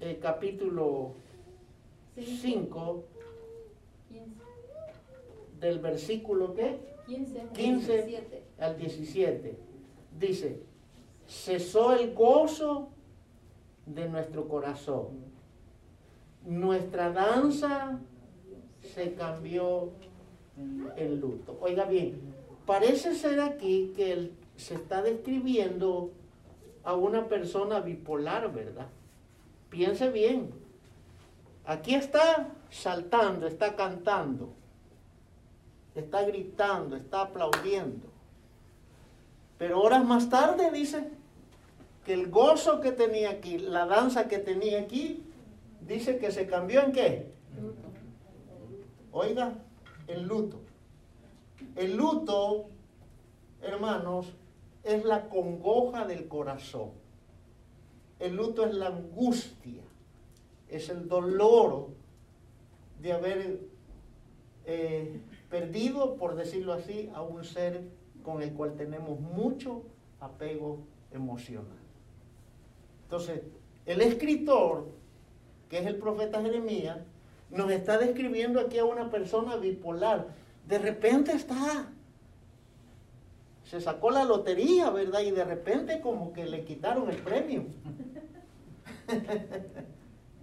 el 0.00 0.18
capítulo 0.18 1.14
Sí, 2.14 2.38
5, 2.42 3.04
15, 4.10 4.26
del 5.60 5.78
versículo 5.78 6.52
¿qué? 6.54 6.78
15, 7.06 7.48
15. 7.54 8.02
17. 8.02 8.42
al 8.58 8.76
17. 8.76 9.58
Dice, 10.18 10.62
cesó 11.26 11.94
el 11.94 12.12
gozo 12.14 12.90
de 13.86 14.08
nuestro 14.08 14.46
corazón. 14.46 15.32
Nuestra 16.44 17.10
danza 17.12 17.98
se 18.94 19.14
cambió 19.14 19.90
en 20.96 21.20
luto. 21.20 21.58
Oiga 21.60 21.84
bien, 21.84 22.20
parece 22.66 23.14
ser 23.14 23.40
aquí 23.40 23.92
que 23.96 24.30
se 24.56 24.74
está 24.74 25.02
describiendo 25.02 26.10
a 26.84 26.94
una 26.94 27.26
persona 27.26 27.80
bipolar, 27.80 28.52
¿verdad? 28.52 28.88
Piense 29.70 30.10
bien. 30.10 30.50
Aquí 31.64 31.94
está 31.94 32.48
saltando, 32.70 33.46
está 33.46 33.76
cantando, 33.76 34.52
está 35.94 36.22
gritando, 36.24 36.96
está 36.96 37.22
aplaudiendo. 37.22 38.08
Pero 39.58 39.80
horas 39.80 40.04
más 40.04 40.28
tarde 40.28 40.70
dice 40.72 41.08
que 42.04 42.14
el 42.14 42.30
gozo 42.30 42.80
que 42.80 42.90
tenía 42.90 43.30
aquí, 43.30 43.58
la 43.58 43.86
danza 43.86 44.26
que 44.26 44.38
tenía 44.38 44.80
aquí, 44.80 45.22
dice 45.86 46.18
que 46.18 46.32
se 46.32 46.46
cambió 46.46 46.82
en 46.82 46.92
qué? 46.92 47.32
Oiga, 49.12 49.58
el 50.06 50.26
luto. 50.26 50.58
El 51.76 51.96
luto, 51.96 52.70
hermanos, 53.60 54.32
es 54.82 55.04
la 55.04 55.28
congoja 55.28 56.06
del 56.06 56.28
corazón. 56.28 56.90
El 58.18 58.36
luto 58.36 58.64
es 58.64 58.74
la 58.74 58.86
angustia, 58.86 59.82
es 60.68 60.88
el 60.88 61.08
dolor 61.08 61.88
de 63.00 63.12
haber 63.12 63.60
eh, 64.64 65.20
perdido, 65.50 66.16
por 66.16 66.34
decirlo 66.34 66.72
así, 66.72 67.10
a 67.14 67.22
un 67.22 67.44
ser 67.44 67.82
con 68.22 68.42
el 68.42 68.54
cual 68.54 68.76
tenemos 68.76 69.20
mucho 69.20 69.82
apego 70.20 70.78
emocional. 71.10 71.78
Entonces, 73.02 73.42
el 73.84 74.00
escritor, 74.00 74.86
que 75.68 75.80
es 75.80 75.86
el 75.86 75.96
profeta 75.96 76.40
Jeremías, 76.40 76.98
nos 77.52 77.70
está 77.70 77.98
describiendo 77.98 78.60
aquí 78.60 78.78
a 78.78 78.84
una 78.84 79.10
persona 79.10 79.56
bipolar. 79.56 80.26
De 80.66 80.78
repente 80.78 81.32
está, 81.32 81.86
se 83.64 83.80
sacó 83.80 84.10
la 84.10 84.24
lotería, 84.24 84.90
¿verdad? 84.90 85.20
Y 85.20 85.30
de 85.30 85.44
repente 85.44 86.00
como 86.00 86.32
que 86.32 86.46
le 86.46 86.64
quitaron 86.64 87.08
el 87.10 87.18
premio. 87.18 87.64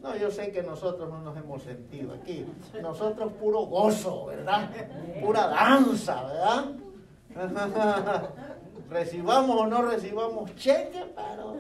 No, 0.02 0.16
yo 0.16 0.32
sé 0.32 0.54
que 0.54 0.64
nosotros 0.64 1.10
no 1.10 1.20
nos 1.20 1.36
hemos 1.36 1.62
sentido 1.62 2.14
aquí. 2.14 2.46
Nosotros 2.82 3.34
puro 3.34 3.66
gozo, 3.66 4.28
¿verdad? 4.28 4.70
Pura 5.22 5.48
danza, 5.48 6.24
¿verdad? 6.24 6.72
recibamos 8.90 9.60
o 9.60 9.68
no 9.68 9.82
recibamos 9.82 10.56
cheque, 10.56 11.04
pero 11.16 11.58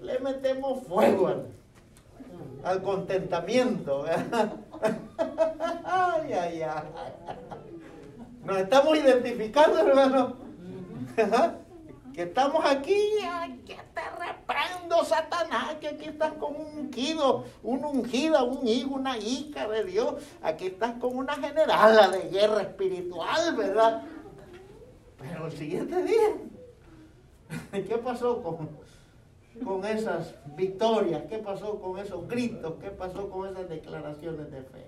le 0.00 0.18
metemos 0.20 0.82
fuego 0.84 1.44
al, 2.64 2.82
contentamiento. 2.82 4.04
Ay, 5.84 6.32
ay, 6.32 6.62
ay. 6.62 6.82
Nos 8.44 8.58
estamos 8.58 8.96
identificando, 8.96 9.78
hermano. 9.78 10.36
Que 12.18 12.24
estamos 12.24 12.64
aquí, 12.64 13.00
que 13.64 13.76
te 13.76 14.00
reprendo, 14.18 15.04
Satanás, 15.04 15.76
que 15.80 15.86
aquí 15.86 16.06
estás 16.06 16.32
con 16.32 16.56
un 16.56 16.86
ungido, 16.86 17.44
una 17.62 17.86
ungida, 17.86 18.42
un 18.42 18.66
hijo, 18.66 18.96
una 18.96 19.16
hija 19.18 19.68
de 19.68 19.84
Dios. 19.84 20.14
Aquí 20.42 20.66
estás 20.66 20.94
con 20.94 21.16
una 21.16 21.34
generala 21.34 22.08
de 22.08 22.28
guerra 22.28 22.62
espiritual, 22.62 23.54
¿verdad? 23.54 24.02
Pero 25.16 25.46
el 25.46 25.52
siguiente 25.52 26.02
día, 26.02 26.34
¿qué 27.72 27.98
pasó 27.98 28.42
con, 28.42 28.68
con 29.64 29.84
esas 29.84 30.34
victorias? 30.56 31.24
¿Qué 31.28 31.38
pasó 31.38 31.80
con 31.80 31.98
esos 31.98 32.26
gritos? 32.28 32.74
¿Qué 32.80 32.90
pasó 32.90 33.30
con 33.30 33.48
esas 33.48 33.68
declaraciones 33.68 34.50
de 34.50 34.62
fe? 34.62 34.86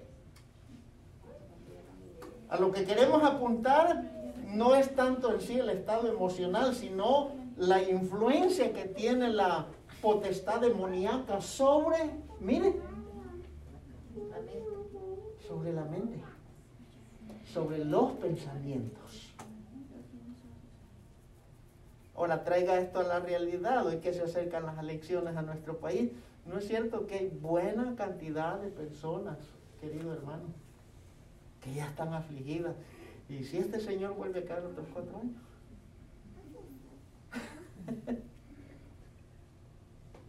A 2.48 2.58
lo 2.58 2.72
que 2.72 2.84
queremos 2.84 3.22
apuntar 3.22 4.02
no 4.48 4.74
es 4.74 4.94
tanto 4.94 5.32
en 5.32 5.40
sí 5.40 5.58
el 5.58 5.70
estado 5.70 6.08
emocional, 6.08 6.74
sino 6.74 7.30
la 7.56 7.82
influencia 7.82 8.72
que 8.72 8.86
tiene 8.86 9.28
la 9.30 9.66
potestad 10.02 10.60
demoníaca 10.60 11.40
sobre, 11.40 11.98
mire, 12.40 12.80
sobre 15.46 15.72
la 15.72 15.84
mente, 15.84 16.20
sobre 17.52 17.84
los 17.84 18.12
pensamientos. 18.12 19.29
Ahora 22.20 22.44
traiga 22.44 22.78
esto 22.78 23.00
a 23.00 23.04
la 23.04 23.18
realidad, 23.18 23.86
hoy 23.86 23.96
que 23.96 24.12
se 24.12 24.20
acercan 24.20 24.66
las 24.66 24.78
elecciones 24.78 25.34
a 25.38 25.40
nuestro 25.40 25.78
país, 25.78 26.10
¿no 26.44 26.58
es 26.58 26.68
cierto 26.68 27.06
que 27.06 27.14
hay 27.14 27.28
buena 27.28 27.96
cantidad 27.96 28.60
de 28.60 28.68
personas, 28.68 29.38
querido 29.80 30.12
hermano, 30.12 30.44
que 31.62 31.72
ya 31.72 31.86
están 31.86 32.12
afligidas? 32.12 32.76
¿Y 33.30 33.44
si 33.44 33.56
este 33.56 33.80
señor 33.80 34.16
vuelve 34.16 34.40
a 34.40 34.44
caer 34.44 34.66
otros 34.66 34.86
cuatro 34.92 35.16
años? 35.16 35.32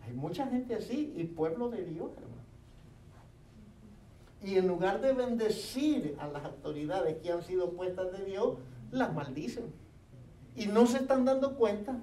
hay 0.06 0.13
mucha 0.13 0.47
gente 0.47 0.75
así 0.75 1.13
y 1.17 1.25
pueblo 1.25 1.67
de 1.67 1.84
Dios, 1.84 2.10
hermano. 2.15 2.41
Y 4.41 4.56
en 4.58 4.65
lugar 4.65 5.01
de 5.01 5.12
bendecir 5.12 6.15
a 6.21 6.27
las 6.27 6.45
autoridades 6.45 7.17
que 7.17 7.34
han 7.34 7.43
sido 7.43 7.73
puestas 7.73 8.13
de 8.13 8.23
Dios, 8.23 8.60
las 8.91 9.13
maldicen. 9.13 9.73
Y 10.55 10.67
no 10.67 10.85
se 10.85 10.97
están 10.97 11.25
dando 11.25 11.55
cuenta 11.55 11.95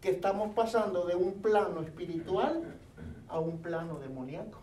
que 0.00 0.10
estamos 0.10 0.54
pasando 0.54 1.06
de 1.06 1.14
un 1.14 1.34
plano 1.34 1.82
espiritual 1.82 2.62
a 3.28 3.38
un 3.38 3.58
plano 3.58 3.98
demoníaco. 3.98 4.58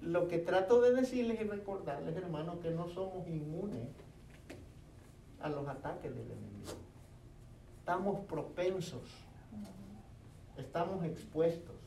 Lo 0.00 0.28
que 0.28 0.38
trato 0.38 0.80
de 0.80 0.92
decirles 0.94 1.40
y 1.40 1.44
recordarles, 1.44 2.16
hermanos, 2.16 2.56
que 2.60 2.70
no 2.70 2.88
somos 2.88 3.26
inmunes 3.28 3.88
a 5.40 5.48
los 5.48 5.68
ataques 5.68 6.14
del 6.14 6.26
enemigo. 6.26 6.72
Estamos 7.78 8.20
propensos, 8.26 9.02
estamos 10.56 11.04
expuestos 11.04 11.82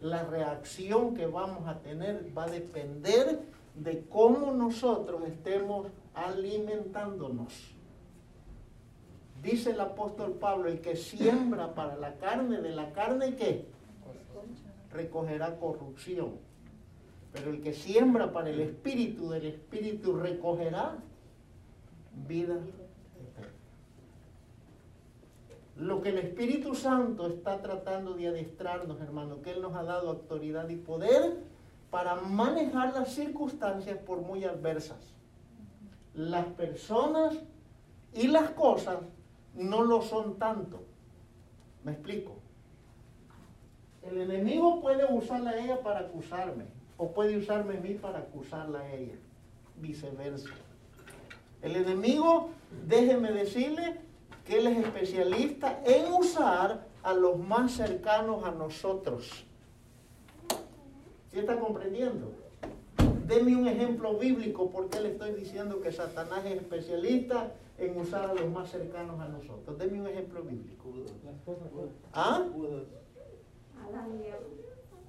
la 0.00 0.24
reacción 0.24 1.14
que 1.14 1.26
vamos 1.26 1.68
a 1.68 1.78
tener 1.80 2.26
va 2.36 2.44
a 2.44 2.50
depender 2.50 3.40
de 3.74 4.04
cómo 4.08 4.52
nosotros 4.52 5.22
estemos 5.26 5.88
alimentándonos. 6.14 7.74
Dice 9.42 9.70
el 9.70 9.80
apóstol 9.80 10.32
Pablo, 10.32 10.68
el 10.68 10.80
que 10.80 10.96
siembra 10.96 11.74
para 11.74 11.96
la 11.96 12.14
carne, 12.16 12.60
de 12.60 12.70
la 12.70 12.92
carne 12.92 13.36
¿qué? 13.36 13.64
Recogerá 14.92 15.56
corrupción. 15.58 16.32
Pero 17.32 17.50
el 17.50 17.62
que 17.62 17.72
siembra 17.72 18.32
para 18.32 18.50
el 18.50 18.60
espíritu, 18.60 19.30
del 19.30 19.46
espíritu 19.46 20.14
recogerá 20.14 20.96
vida 22.26 22.58
lo 25.80 26.02
que 26.02 26.10
el 26.10 26.18
Espíritu 26.18 26.74
Santo 26.74 27.26
está 27.26 27.62
tratando 27.62 28.12
de 28.12 28.28
adestrarnos, 28.28 29.00
hermano, 29.00 29.40
que 29.40 29.52
Él 29.52 29.62
nos 29.62 29.74
ha 29.74 29.82
dado 29.82 30.10
autoridad 30.10 30.68
y 30.68 30.76
poder 30.76 31.38
para 31.90 32.14
manejar 32.16 32.94
las 32.94 33.12
circunstancias 33.14 33.98
por 33.98 34.20
muy 34.20 34.44
adversas. 34.44 35.14
Las 36.14 36.46
personas 36.46 37.34
y 38.14 38.28
las 38.28 38.50
cosas 38.50 38.98
no 39.54 39.82
lo 39.82 40.02
son 40.02 40.38
tanto. 40.38 40.84
¿Me 41.84 41.92
explico? 41.92 42.36
El 44.02 44.20
enemigo 44.20 44.80
puede 44.80 45.04
usarla 45.12 45.50
a 45.50 45.58
ella 45.58 45.82
para 45.82 46.00
acusarme, 46.00 46.64
o 46.96 47.12
puede 47.12 47.36
usarme 47.36 47.76
a 47.76 47.80
mí 47.80 47.94
para 47.94 48.20
acusarla 48.20 48.80
a 48.80 48.92
ella, 48.92 49.14
viceversa. 49.76 50.50
El 51.62 51.76
enemigo, 51.76 52.50
déjeme 52.86 53.32
decirle, 53.32 54.00
que 54.46 54.58
Él 54.58 54.66
es 54.68 54.78
especialista 54.78 55.80
en 55.84 56.12
usar 56.12 56.86
a 57.02 57.12
los 57.12 57.38
más 57.38 57.72
cercanos 57.72 58.44
a 58.44 58.50
nosotros. 58.50 59.46
¿Sí 61.32 61.38
está 61.38 61.58
comprendiendo? 61.58 62.32
Deme 63.26 63.54
un 63.54 63.68
ejemplo 63.68 64.18
bíblico 64.18 64.70
porque 64.70 65.00
le 65.00 65.12
estoy 65.12 65.32
diciendo 65.32 65.80
que 65.80 65.92
Satanás 65.92 66.44
es 66.44 66.56
especialista 66.56 67.52
en 67.78 67.96
usar 67.96 68.28
a 68.28 68.34
los 68.34 68.50
más 68.50 68.70
cercanos 68.70 69.20
a 69.20 69.28
nosotros. 69.28 69.78
Deme 69.78 70.00
un 70.00 70.08
ejemplo 70.08 70.42
bíblico. 70.42 70.92
¿Ah? 72.12 72.44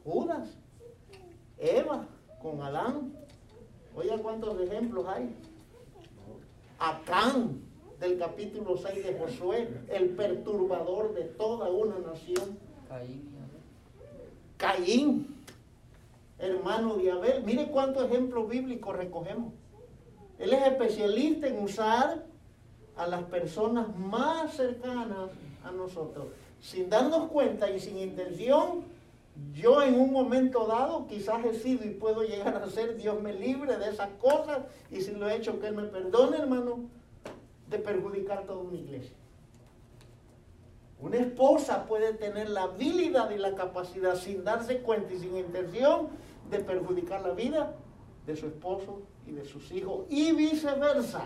Judas. 0.03 0.55
Eva 1.57 2.07
con 2.41 2.61
Adán. 2.61 3.13
Oiga 3.95 4.17
cuántos 4.19 4.59
ejemplos 4.61 5.05
hay. 5.07 5.35
Acán 6.77 7.61
del 7.99 8.17
capítulo 8.17 8.77
6 8.77 9.05
de 9.05 9.19
Josué, 9.19 9.69
el 9.89 10.09
perturbador 10.09 11.13
de 11.13 11.23
toda 11.23 11.69
una 11.69 11.99
nación. 11.99 12.57
Caín. 12.87 13.31
Caín, 14.57 15.40
hermano 16.41 16.97
de 16.97 17.11
Abel. 17.11 17.43
Mire 17.43 17.67
cuántos 17.67 18.05
ejemplos 18.05 18.49
bíblicos 18.49 18.95
recogemos. 18.95 19.53
Él 20.39 20.53
es 20.53 20.67
especialista 20.67 21.47
en 21.47 21.63
usar 21.63 22.25
a 22.97 23.07
las 23.07 23.23
personas 23.23 23.95
más 23.95 24.53
cercanas 24.53 25.29
a 25.63 25.71
nosotros. 25.71 26.27
Sin 26.59 26.89
darnos 26.89 27.29
cuenta 27.29 27.69
y 27.69 27.79
sin 27.79 27.97
intención, 27.97 28.83
yo 29.53 29.81
en 29.81 29.99
un 29.99 30.11
momento 30.11 30.65
dado 30.65 31.07
quizás 31.07 31.45
he 31.45 31.53
sido 31.53 31.85
y 31.85 31.91
puedo 31.91 32.23
llegar 32.23 32.55
a 32.55 32.69
ser, 32.69 32.97
Dios 32.97 33.21
me 33.21 33.33
libre 33.33 33.77
de 33.77 33.89
esas 33.89 34.09
cosas 34.19 34.59
y 34.91 35.01
si 35.01 35.11
lo 35.11 35.29
he 35.29 35.35
hecho, 35.35 35.59
que 35.59 35.67
Él 35.67 35.75
me 35.75 35.83
perdone, 35.83 36.37
hermano 36.37 36.79
de 37.71 37.79
perjudicar 37.79 38.43
toda 38.43 38.59
una 38.59 38.77
iglesia. 38.77 39.15
Una 40.99 41.17
esposa 41.17 41.85
puede 41.85 42.13
tener 42.13 42.49
la 42.49 42.63
habilidad 42.63 43.31
y 43.31 43.37
la 43.37 43.55
capacidad 43.55 44.15
sin 44.15 44.43
darse 44.43 44.79
cuenta 44.79 45.13
y 45.13 45.19
sin 45.19 45.35
intención 45.35 46.09
de 46.51 46.59
perjudicar 46.59 47.21
la 47.21 47.33
vida 47.33 47.75
de 48.25 48.35
su 48.35 48.47
esposo 48.47 49.01
y 49.25 49.31
de 49.31 49.45
sus 49.45 49.71
hijos 49.71 50.05
y 50.09 50.31
viceversa. 50.33 51.23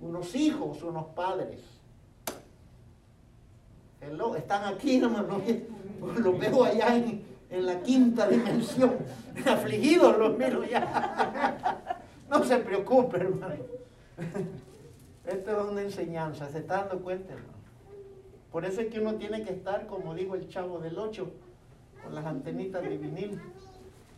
Unos 0.00 0.34
hijos, 0.34 0.82
unos 0.82 1.06
padres. 1.14 1.60
están 4.36 4.74
aquí, 4.74 4.98
hermano. 4.98 5.40
Los 6.18 6.38
veo 6.38 6.64
allá 6.64 6.96
en, 6.96 7.22
en 7.50 7.66
la 7.66 7.80
quinta 7.82 8.26
dimensión. 8.26 8.96
Afligidos 9.46 10.16
los 10.18 10.36
miro 10.36 10.64
ya. 10.64 11.96
No 12.30 12.44
se 12.44 12.58
preocupe, 12.58 13.16
hermano. 13.16 13.56
Esto 15.26 15.50
es 15.50 15.70
una 15.70 15.82
enseñanza, 15.82 16.48
¿se 16.48 16.58
está 16.58 16.84
dando 16.84 17.02
cuenta, 17.02 17.32
hermano? 17.32 17.58
Por 18.52 18.64
eso 18.64 18.80
es 18.80 18.86
que 18.86 19.00
uno 19.00 19.16
tiene 19.16 19.42
que 19.42 19.52
estar, 19.52 19.88
como 19.88 20.14
dijo 20.14 20.36
el 20.36 20.48
chavo 20.48 20.78
del 20.78 20.96
8, 20.96 21.28
con 22.04 22.14
las 22.14 22.24
antenitas 22.24 22.82
de 22.82 22.98
vinil, 22.98 23.40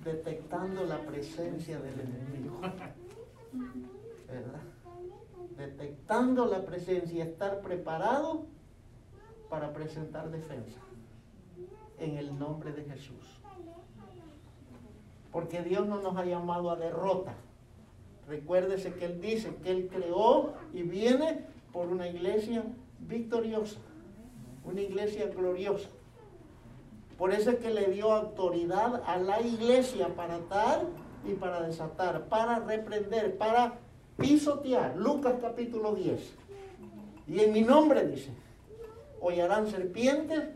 detectando 0.05 0.85
la 0.85 0.99
presencia 1.01 1.79
del 1.79 2.01
enemigo. 2.01 2.61
¿Verdad? 4.27 4.61
Detectando 5.57 6.47
la 6.47 6.65
presencia 6.65 7.19
y 7.19 7.21
estar 7.21 7.61
preparado 7.61 8.47
para 9.49 9.73
presentar 9.73 10.31
defensa. 10.31 10.81
En 11.99 12.17
el 12.17 12.39
nombre 12.39 12.73
de 12.73 12.85
Jesús. 12.85 13.41
Porque 15.31 15.63
Dios 15.63 15.87
no 15.87 16.01
nos 16.01 16.17
ha 16.17 16.25
llamado 16.25 16.71
a 16.71 16.77
derrota 16.77 17.35
Recuérdese 18.29 18.95
que 18.95 19.05
Él 19.07 19.21
dice 19.21 19.55
que 19.63 19.71
Él 19.71 19.89
creó 19.93 20.55
y 20.73 20.83
viene 20.83 21.45
por 21.73 21.89
una 21.89 22.09
iglesia 22.09 22.65
victoriosa, 23.01 23.79
una 24.65 24.81
iglesia 24.81 25.27
gloriosa. 25.27 25.89
Por 27.23 27.33
eso 27.33 27.51
es 27.51 27.61
que 27.61 27.71
le 27.71 27.87
dio 27.87 28.11
autoridad 28.11 29.01
a 29.07 29.17
la 29.17 29.41
iglesia 29.41 30.09
para 30.09 30.35
atar 30.35 30.83
y 31.25 31.35
para 31.35 31.63
desatar, 31.63 32.25
para 32.25 32.59
reprender, 32.59 33.39
para 33.39 33.75
pisotear. 34.19 34.97
Lucas 34.97 35.37
capítulo 35.41 35.95
10. 35.95 36.21
Y 37.29 37.39
en 37.39 37.53
mi 37.53 37.61
nombre 37.61 38.05
dice, 38.09 38.33
hollarán 39.21 39.69
serpientes 39.69 40.49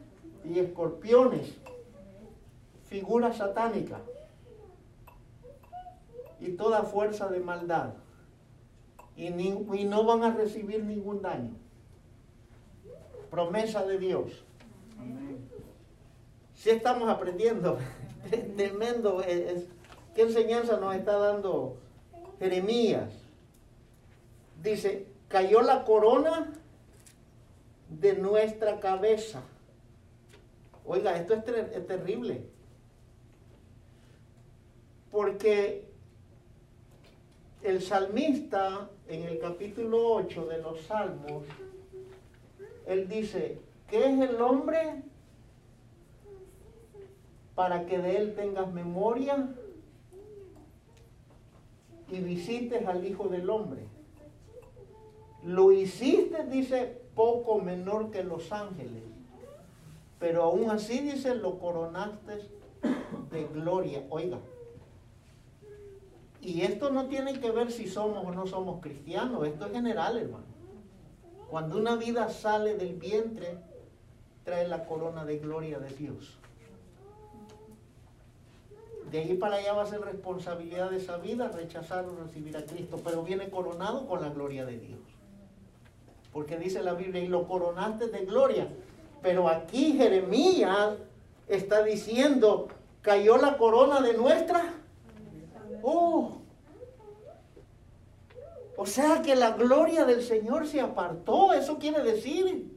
y 0.44 0.58
escorpiones, 0.58 1.54
figura 2.88 3.32
satánica 3.32 4.00
y 6.40 6.48
toda 6.48 6.82
fuerza 6.82 7.28
de 7.28 7.38
maldad. 7.38 7.90
Y, 9.16 9.30
no 9.30 10.02
van 10.02 10.24
a 10.24 10.34
recibir 10.34 10.82
ningún 10.82 11.22
daño. 11.22 11.52
Promesa 13.30 13.86
de 13.86 13.98
Dios. 13.98 14.42
Si 16.56 16.70
estamos 16.70 17.08
aprendiendo, 17.08 17.78
tremendo, 18.56 19.22
¿qué 20.14 20.22
enseñanza 20.22 20.78
nos 20.78 20.94
está 20.94 21.16
dando 21.16 21.76
Jeremías? 22.38 23.10
Dice, 24.62 25.06
cayó 25.28 25.60
la 25.60 25.84
corona 25.84 26.52
de 27.88 28.14
nuestra 28.14 28.80
cabeza. 28.80 29.42
Oiga, 30.86 31.16
esto 31.16 31.34
es, 31.34 31.42
es 31.46 31.86
terrible. 31.86 32.40
Porque 35.10 35.84
el 37.62 37.82
salmista 37.82 38.88
en 39.08 39.24
el 39.24 39.38
capítulo 39.38 40.14
8 40.14 40.46
de 40.46 40.58
los 40.58 40.80
Salmos, 40.82 41.44
él 42.86 43.08
dice, 43.08 43.58
¿qué 43.88 44.06
es 44.06 44.30
el 44.30 44.40
hombre 44.40 45.02
para 47.56 47.86
que 47.86 47.98
de 47.98 48.18
él 48.18 48.34
tengas 48.36 48.72
memoria 48.72 49.48
y 52.08 52.20
visites 52.20 52.86
al 52.86 53.04
Hijo 53.04 53.26
del 53.26 53.50
Hombre? 53.50 53.88
Lo 55.42 55.72
hiciste, 55.72 56.44
dice, 56.44 57.00
poco 57.16 57.58
menor 57.58 58.12
que 58.12 58.22
los 58.22 58.52
ángeles. 58.52 59.02
Pero 60.20 60.44
aún 60.44 60.70
así, 60.70 61.00
dice, 61.00 61.34
lo 61.34 61.58
coronaste 61.58 62.48
de 63.30 63.44
gloria. 63.52 64.04
Oiga. 64.10 64.38
Y 66.40 66.62
esto 66.62 66.90
no 66.90 67.06
tiene 67.06 67.40
que 67.40 67.50
ver 67.50 67.72
si 67.72 67.88
somos 67.88 68.24
o 68.24 68.30
no 68.30 68.46
somos 68.46 68.80
cristianos. 68.80 69.46
Esto 69.46 69.66
es 69.66 69.72
general, 69.72 70.18
hermano. 70.18 70.44
Cuando 71.50 71.78
una 71.78 71.96
vida 71.96 72.28
sale 72.28 72.74
del 72.74 72.94
vientre, 72.94 73.58
trae 74.44 74.68
la 74.68 74.86
corona 74.86 75.24
de 75.24 75.38
gloria 75.38 75.78
de 75.78 75.88
Dios. 75.90 76.38
De 79.10 79.20
ahí 79.20 79.34
para 79.34 79.56
allá 79.56 79.72
va 79.72 79.82
a 79.82 79.86
ser 79.86 80.00
responsabilidad 80.00 80.90
de 80.90 80.96
esa 80.96 81.16
vida 81.18 81.48
rechazar 81.48 82.04
o 82.06 82.16
recibir 82.16 82.56
a 82.56 82.64
Cristo, 82.64 83.00
pero 83.04 83.22
viene 83.22 83.48
coronado 83.50 84.06
con 84.06 84.20
la 84.20 84.30
gloria 84.30 84.64
de 84.64 84.78
Dios. 84.78 84.98
Porque 86.32 86.58
dice 86.58 86.82
la 86.82 86.94
Biblia, 86.94 87.22
y 87.22 87.28
lo 87.28 87.46
coronaste 87.46 88.08
de 88.08 88.24
gloria. 88.24 88.68
Pero 89.22 89.48
aquí 89.48 89.92
Jeremías 89.92 90.94
está 91.48 91.82
diciendo, 91.82 92.68
cayó 93.00 93.36
la 93.36 93.56
corona 93.56 94.00
de 94.00 94.14
nuestra. 94.14 94.74
Oh. 95.82 96.38
O 98.76 98.86
sea 98.86 99.22
que 99.22 99.36
la 99.36 99.52
gloria 99.52 100.04
del 100.04 100.22
Señor 100.22 100.66
se 100.66 100.80
apartó, 100.80 101.52
eso 101.52 101.78
quiere 101.78 102.02
decir. 102.02 102.76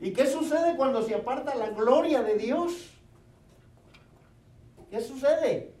¿Y 0.00 0.12
qué 0.12 0.26
sucede 0.26 0.76
cuando 0.76 1.02
se 1.02 1.14
aparta 1.14 1.54
la 1.54 1.70
gloria 1.70 2.22
de 2.22 2.34
Dios? 2.34 2.91
¿Qué 4.92 5.00
sucede? 5.00 5.72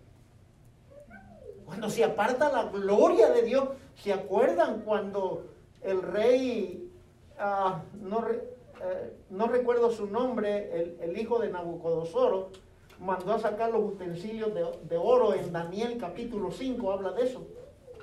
Cuando 1.66 1.90
se 1.90 2.02
aparta 2.02 2.50
la 2.50 2.70
gloria 2.70 3.28
de 3.28 3.42
Dios, 3.42 3.68
¿se 3.94 4.10
acuerdan 4.10 4.80
cuando 4.86 5.48
el 5.82 6.00
rey, 6.00 6.90
ah, 7.38 7.82
no, 8.00 8.26
eh, 8.26 9.12
no, 9.28 9.48
recuerdo 9.48 9.90
su 9.90 10.06
nombre, 10.06 10.96
el, 10.98 11.18
hijo 11.18 11.38
de 11.40 11.50
Nabucodonosor, 11.50 12.52
mandó 13.00 13.34
a 13.34 13.38
sacar 13.38 13.70
los 13.70 13.84
utensilios 13.84 14.50
de, 14.54 14.96
oro 14.96 15.34
en 15.34 15.52
Daniel 15.52 15.98
capítulo 16.00 16.50
5, 16.50 16.90
habla 16.90 17.12
de 17.12 17.24
eso, 17.24 17.46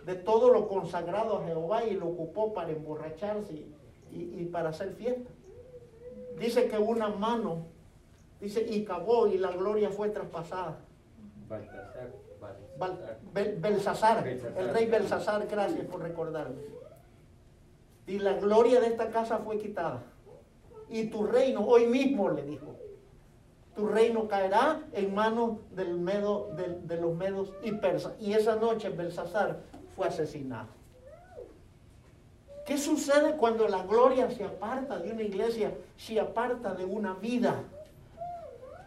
de 0.06 0.14
todo 0.14 0.54
lo 0.54 0.68
consagrado 0.68 1.40
a 1.40 1.46
Jehová 1.48 1.86
y 1.86 1.96
lo 1.96 2.06
ocupó 2.06 2.54
para 2.54 2.70
emborracharse 2.70 3.54
y, 3.54 3.74
y 4.12 4.46
para 4.46 4.70
hacer 4.70 4.94
fiesta. 4.94 5.32
Dice 6.38 6.68
que 6.68 6.78
una 6.78 7.10
mano, 7.10 7.66
dice, 8.40 8.64
y 8.70 8.86
cavó 8.86 9.26
y 9.26 9.40
la 9.40 9.50
gloria 9.50 9.90
fue 9.90 10.10
traspasada. 10.10 10.86
Belsasar, 13.62 14.28
el 14.28 14.70
rey 14.70 14.86
Belsasar, 14.86 15.48
gracias 15.48 15.86
por 15.88 16.02
recordarme. 16.02 16.62
Y 18.08 18.20
la 18.20 18.34
gloria 18.34 18.80
de 18.80 18.88
esta 18.88 19.10
casa 19.10 19.40
fue 19.40 19.58
quitada. 19.58 20.04
Y 20.90 21.06
tu 21.06 21.24
reino, 21.26 21.66
hoy 21.66 21.86
mismo 21.86 22.30
le 22.30 22.44
dijo, 22.44 22.76
tu 23.76 23.88
reino 23.88 24.28
caerá 24.28 24.82
en 24.94 25.14
manos 25.14 25.58
del 25.72 26.00
medo, 26.00 26.50
de, 26.56 26.98
los 26.98 27.16
medos 27.16 27.54
y 27.64 27.72
persas. 27.74 28.14
Y 28.20 28.34
esa 28.34 28.56
noche 28.56 28.90
Belsasar 28.90 29.60
fue 29.96 30.08
asesinado. 30.08 30.68
¿Qué 32.66 32.78
sucede 32.78 33.36
cuando 33.36 33.68
la 33.68 33.84
gloria 33.84 34.30
se 34.30 34.44
aparta 34.44 35.00
de 35.00 35.12
una 35.12 35.24
iglesia, 35.24 35.74
se 35.98 36.20
aparta 36.20 36.74
de 36.74 36.86
una 36.86 37.14
vida? 37.14 37.64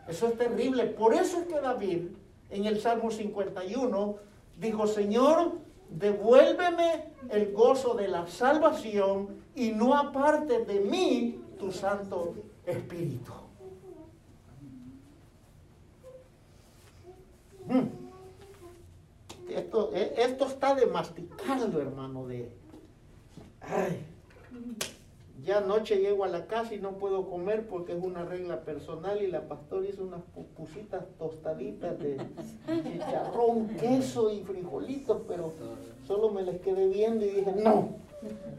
Eso 0.07 0.29
es 0.29 0.37
terrible. 0.37 0.87
Por 0.87 1.14
eso 1.14 1.40
es 1.40 1.46
que 1.46 1.61
David 1.61 2.09
en 2.53 2.67
el 2.67 2.81
Salmo 2.81 3.11
51, 3.11 4.17
dijo, 4.59 4.87
Señor, 4.87 5.53
devuélveme 5.88 7.12
el 7.31 7.53
gozo 7.53 7.95
de 7.95 8.09
la 8.09 8.27
salvación 8.27 9.29
y 9.55 9.71
no 9.71 9.97
aparte 9.97 10.65
de 10.65 10.81
mí 10.81 11.41
tu 11.59 11.73
Santo 11.73 12.35
Espíritu. 12.67 13.33
Hmm. 17.67 18.03
Esto, 19.49 19.91
eh, 19.95 20.15
esto 20.19 20.47
está 20.47 20.75
de 20.75 20.87
masticando, 20.87 21.81
hermano, 21.81 22.27
de... 22.27 22.51
Ay. 23.61 24.05
Ya 25.42 25.59
anoche 25.59 25.96
llego 25.96 26.24
a 26.24 26.28
la 26.28 26.46
casa 26.46 26.72
y 26.72 26.78
no 26.78 26.92
puedo 26.92 27.28
comer 27.28 27.66
porque 27.66 27.92
es 27.92 28.05
una 28.05 28.24
regla 28.24 28.61
personal 28.61 29.20
y 29.20 29.26
la 29.26 29.48
pastora 29.48 29.88
hizo 29.88 30.05
unas 30.05 30.22
pupusitas 30.35 31.05
tostaditas 31.18 31.98
de 31.98 32.16
chicharrón, 32.85 33.66
queso 33.68 34.31
y 34.31 34.44
frijolitos, 34.44 35.22
pero 35.26 35.52
solo 36.07 36.31
me 36.31 36.42
les 36.42 36.61
quedé 36.61 36.87
viendo 36.87 37.24
y 37.24 37.31
dije, 37.31 37.52
no, 37.57 37.88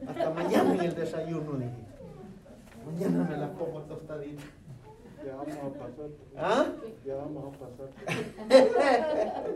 hasta 0.08 0.30
mañana 0.32 0.74
en 0.74 0.82
el 0.82 0.96
desayuno, 0.96 1.54
dije. 1.54 1.72
Mañana 2.86 3.30
me 3.30 3.38
las 3.38 3.50
pongo 3.52 3.80
tostaditas. 3.84 4.46
Ya 5.26 5.36
vamos 5.38 5.56
a 5.56 5.70
pasar. 5.80 6.10
¿Ah? 6.36 6.66
Ya 7.06 7.16
vamos 7.16 7.46
a 7.46 7.60
pasar. 7.60 7.90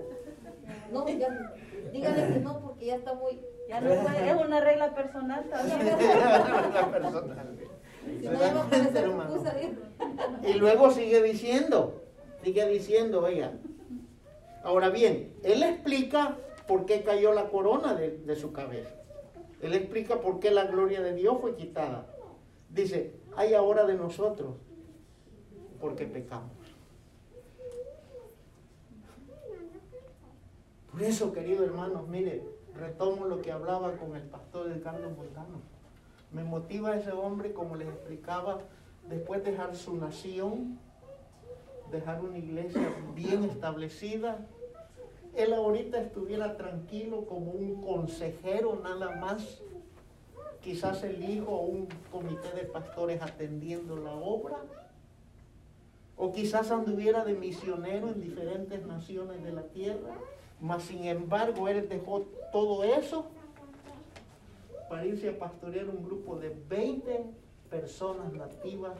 No, 0.91 1.07
ya, 1.07 1.53
dígale 1.91 2.33
que 2.33 2.39
no, 2.39 2.59
porque 2.59 2.87
ya 2.87 2.95
está 2.95 3.13
muy 3.13 3.39
ya 3.67 3.81
no 3.81 3.89
puede, 4.01 4.29
es 4.29 4.35
una 4.35 4.59
regla 4.59 4.95
personal 4.95 5.45
también. 5.49 5.97
y 10.43 10.53
luego 10.53 10.91
sigue 10.91 11.21
diciendo, 11.21 12.01
sigue 12.43 12.67
diciendo, 12.67 13.23
oiga. 13.23 13.53
Ahora 14.63 14.89
bien, 14.89 15.33
él 15.43 15.63
explica 15.63 16.37
por 16.67 16.85
qué 16.85 17.03
cayó 17.03 17.33
la 17.33 17.49
corona 17.49 17.93
de, 17.93 18.17
de 18.17 18.35
su 18.35 18.51
cabeza. 18.51 18.89
Él 19.61 19.73
explica 19.73 20.19
por 20.21 20.39
qué 20.39 20.51
la 20.51 20.65
gloria 20.65 21.01
de 21.01 21.13
Dios 21.13 21.37
fue 21.41 21.55
quitada. 21.55 22.05
Dice, 22.69 23.13
hay 23.35 23.53
ahora 23.53 23.85
de 23.85 23.95
nosotros 23.95 24.55
porque 25.79 26.05
pecamos. 26.05 26.56
Por 30.97 31.05
eso, 31.05 31.31
queridos 31.31 31.67
hermanos, 31.67 32.07
mire, 32.07 32.41
retomo 32.73 33.25
lo 33.25 33.39
que 33.43 33.51
hablaba 33.51 33.91
con 33.97 34.15
el 34.15 34.23
pastor 34.23 34.67
de 34.67 34.81
Carlos 34.81 35.15
Montano. 35.15 35.61
Me 36.31 36.43
motiva 36.43 36.95
ese 36.95 37.11
hombre, 37.11 37.53
como 37.53 37.75
les 37.75 37.87
explicaba, 37.87 38.61
después 39.07 39.43
de 39.43 39.51
dejar 39.51 39.75
su 39.75 39.95
nación, 39.95 40.79
dejar 41.91 42.23
una 42.23 42.39
iglesia 42.39 42.81
bien 43.13 43.43
establecida. 43.43 44.39
Él 45.35 45.53
ahorita 45.53 46.01
estuviera 46.01 46.57
tranquilo 46.57 47.27
como 47.27 47.51
un 47.51 47.79
consejero 47.79 48.81
nada 48.83 49.17
más, 49.17 49.61
quizás 50.61 51.03
el 51.03 51.29
hijo 51.29 51.51
o 51.51 51.65
un 51.67 51.87
comité 52.11 52.51
de 52.55 52.63
pastores 52.63 53.21
atendiendo 53.21 53.97
la 53.97 54.13
obra, 54.13 54.57
o 56.15 56.31
quizás 56.31 56.71
anduviera 56.71 57.23
de 57.23 57.35
misionero 57.35 58.07
en 58.07 58.19
diferentes 58.19 58.83
naciones 58.87 59.43
de 59.43 59.51
la 59.51 59.61
tierra 59.61 60.15
mas 60.59 60.83
sin 60.83 61.05
embargo, 61.05 61.67
él 61.67 61.87
dejó 61.87 62.25
todo 62.51 62.83
eso 62.83 63.25
para 64.89 65.05
irse 65.05 65.29
a 65.29 65.37
pastorear 65.37 65.89
un 65.89 66.03
grupo 66.03 66.37
de 66.37 66.49
20 66.69 67.25
personas 67.69 68.31
nativas 68.33 68.93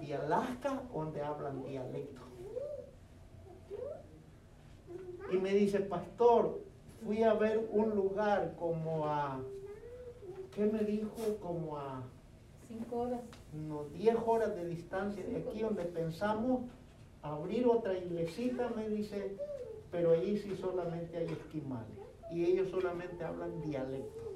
de 0.00 0.14
Alaska 0.14 0.82
donde 0.92 1.22
hablan 1.22 1.62
dialecto. 1.62 2.22
Y 5.30 5.36
me 5.36 5.52
dice, 5.52 5.80
pastor, 5.80 6.60
fui 7.04 7.22
a 7.22 7.34
ver 7.34 7.68
un 7.70 7.94
lugar 7.94 8.54
como 8.58 9.06
a, 9.06 9.40
¿qué 10.54 10.64
me 10.64 10.80
dijo? 10.80 11.10
Como 11.40 11.76
a... 11.76 12.02
Cinco 12.66 12.98
horas. 12.98 13.20
No, 13.54 13.84
diez 13.94 14.14
horas 14.26 14.54
de 14.54 14.66
distancia 14.66 15.24
de 15.24 15.38
aquí 15.38 15.60
donde 15.60 15.84
pensamos 15.84 16.62
abrir 17.22 17.66
otra 17.66 17.96
iglesita, 17.96 18.68
me 18.76 18.90
dice, 18.90 19.36
pero 19.90 20.12
allí 20.12 20.36
sí 20.38 20.56
solamente 20.56 21.16
hay 21.16 21.26
esquimales 21.26 21.98
y 22.30 22.44
ellos 22.44 22.68
solamente 22.68 23.24
hablan 23.24 23.60
dialecto. 23.62 24.32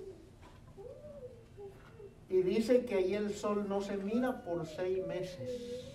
Y 2.29 2.43
dice 2.43 2.87
que 2.87 2.95
allí 2.95 3.15
el 3.15 3.35
sol 3.35 3.69
no 3.69 3.83
se 3.83 3.99
mira 3.99 4.43
por 4.43 4.67
seis 4.67 5.07
meses. 5.07 5.91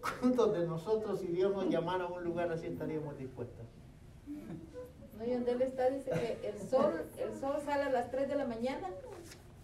¿Cuántos 0.00 0.54
de 0.54 0.66
nosotros, 0.66 1.20
si 1.20 1.26
Dios 1.26 1.52
nos 1.52 1.68
llamara 1.68 2.04
a 2.04 2.06
un 2.06 2.24
lugar 2.24 2.50
así, 2.50 2.68
estaríamos 2.68 3.18
dispuestos? 3.18 3.66
No, 5.18 5.24
y 5.24 5.30
donde 5.30 5.52
él 5.52 5.62
está, 5.62 5.90
dice 5.90 6.10
que 6.10 6.48
el 6.48 6.58
sol, 6.58 7.04
el 7.18 7.38
sol 7.38 7.56
sale 7.64 7.82
a 7.82 7.90
las 7.90 8.10
3 8.10 8.28
de 8.28 8.36
la 8.36 8.46
mañana 8.46 8.88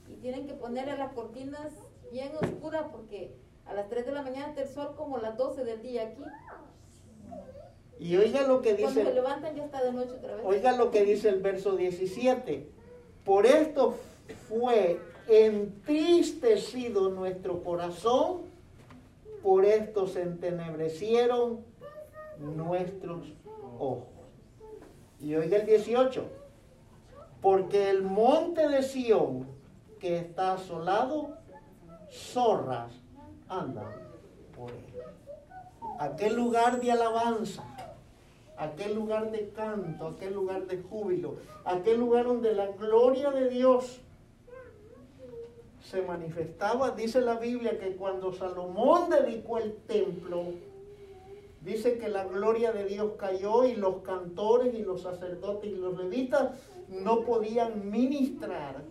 y 0.08 0.16
tienen 0.16 0.46
que 0.46 0.54
ponerle 0.54 0.96
las 0.98 1.12
cortinas 1.12 1.72
bien 2.10 2.32
oscuras 2.36 2.86
porque 2.92 3.34
a 3.72 3.74
las 3.74 3.88
3 3.88 4.04
de 4.04 4.12
la 4.12 4.22
mañana 4.22 4.48
está 4.48 4.62
el 4.62 4.68
sol 4.68 4.94
como 4.96 5.18
las 5.18 5.36
12 5.36 5.64
del 5.64 5.80
día 5.80 6.02
aquí. 6.02 6.22
Y 7.98 8.16
oiga 8.16 8.46
lo 8.46 8.60
que 8.60 8.72
dice. 8.74 8.82
Cuando 8.82 9.04
se 9.04 9.14
levantan 9.14 9.56
ya 9.56 9.64
está 9.64 9.82
de 9.82 9.92
noche 9.92 10.12
otra 10.12 10.36
vez. 10.36 10.44
Oiga 10.44 10.76
lo 10.76 10.90
que 10.90 11.04
dice 11.04 11.30
el 11.30 11.40
verso 11.40 11.76
17. 11.76 12.68
Por 13.24 13.46
esto 13.46 13.96
fue 14.48 15.00
entristecido 15.26 17.08
nuestro 17.10 17.62
corazón, 17.62 18.42
por 19.42 19.64
esto 19.64 20.06
se 20.06 20.22
entenebrecieron 20.22 21.64
nuestros 22.38 23.32
ojos. 23.78 24.08
Y 25.18 25.34
oiga 25.34 25.56
el 25.56 25.66
18. 25.66 26.24
Porque 27.40 27.88
el 27.88 28.02
monte 28.02 28.68
de 28.68 28.82
Sión, 28.82 29.46
que 29.98 30.18
está 30.18 30.54
asolado, 30.54 31.38
zorras 32.10 33.01
andan 33.60 33.92
por 34.56 34.70
él. 34.70 35.02
Aquel 35.98 36.34
lugar 36.34 36.80
de 36.80 36.90
alabanza, 36.90 37.62
aquel 38.56 38.94
lugar 38.94 39.30
de 39.30 39.50
canto, 39.50 40.08
aquel 40.08 40.34
lugar 40.34 40.66
de 40.66 40.82
júbilo, 40.82 41.36
aquel 41.64 42.00
lugar 42.00 42.26
donde 42.26 42.54
la 42.54 42.68
gloria 42.68 43.30
de 43.30 43.48
Dios 43.48 44.00
se 45.90 46.02
manifestaba. 46.02 46.92
Dice 46.92 47.20
la 47.20 47.36
Biblia 47.36 47.78
que 47.78 47.96
cuando 47.96 48.32
Salomón 48.32 49.10
dedicó 49.10 49.58
el 49.58 49.74
templo, 49.86 50.44
dice 51.60 51.98
que 51.98 52.08
la 52.08 52.24
gloria 52.24 52.72
de 52.72 52.86
Dios 52.86 53.12
cayó 53.18 53.64
y 53.64 53.76
los 53.76 53.96
cantores 54.02 54.74
y 54.74 54.82
los 54.82 55.02
sacerdotes 55.02 55.70
y 55.70 55.76
los 55.76 55.96
levitas 55.98 56.52
no 56.88 57.20
podían 57.20 57.90
ministrar 57.90 58.82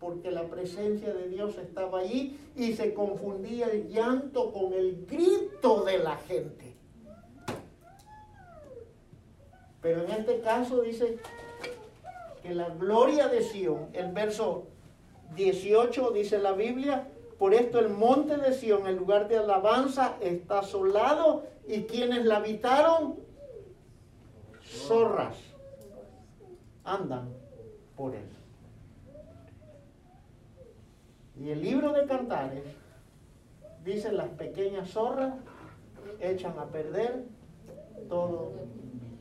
porque 0.00 0.30
la 0.30 0.44
presencia 0.44 1.12
de 1.12 1.28
Dios 1.28 1.58
estaba 1.58 2.00
allí 2.00 2.38
y 2.56 2.74
se 2.74 2.94
confundía 2.94 3.66
el 3.66 3.88
llanto 3.88 4.52
con 4.52 4.72
el 4.72 5.06
grito 5.06 5.84
de 5.84 5.98
la 5.98 6.16
gente. 6.16 6.74
Pero 9.80 10.04
en 10.04 10.10
este 10.10 10.40
caso 10.40 10.82
dice 10.82 11.18
que 12.42 12.54
la 12.54 12.68
gloria 12.68 13.28
de 13.28 13.42
Sión, 13.42 13.88
el 13.92 14.12
verso 14.12 14.66
18 15.34 16.10
dice 16.12 16.38
la 16.38 16.52
Biblia, 16.52 17.08
por 17.38 17.54
esto 17.54 17.78
el 17.78 17.88
monte 17.88 18.36
de 18.36 18.52
Sión, 18.52 18.86
el 18.86 18.96
lugar 18.96 19.28
de 19.28 19.38
alabanza, 19.38 20.16
está 20.20 20.60
asolado 20.60 21.44
y 21.66 21.82
quienes 21.82 22.24
la 22.24 22.36
habitaron, 22.36 23.16
zorras, 24.64 25.36
andan 26.84 27.28
por 27.96 28.14
él. 28.14 28.37
Y 31.40 31.50
el 31.50 31.62
libro 31.62 31.92
de 31.92 32.06
cantares 32.06 32.64
dice 33.84 34.12
las 34.12 34.28
pequeñas 34.30 34.90
zorras 34.90 35.34
echan 36.20 36.58
a 36.58 36.66
perder 36.66 37.24
todo 38.08 38.52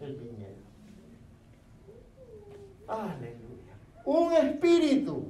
el 0.02 0.16
viñedo. 0.16 0.58
Aleluya. 2.88 3.74
Un 4.06 4.34
espíritu 4.34 5.26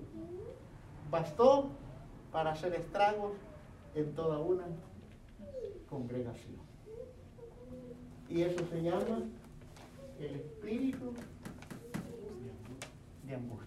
bastó 1.10 1.70
para 2.32 2.52
hacer 2.52 2.74
estragos 2.76 3.34
en 3.96 4.14
toda 4.14 4.40
una 4.40 4.66
congregación. 5.90 6.56
Y 8.30 8.44
eso 8.44 8.66
se 8.70 8.82
llama 8.82 9.24
el 10.20 10.36
espíritu 10.36 11.14
de 13.24 13.36
angustia. 13.36 13.67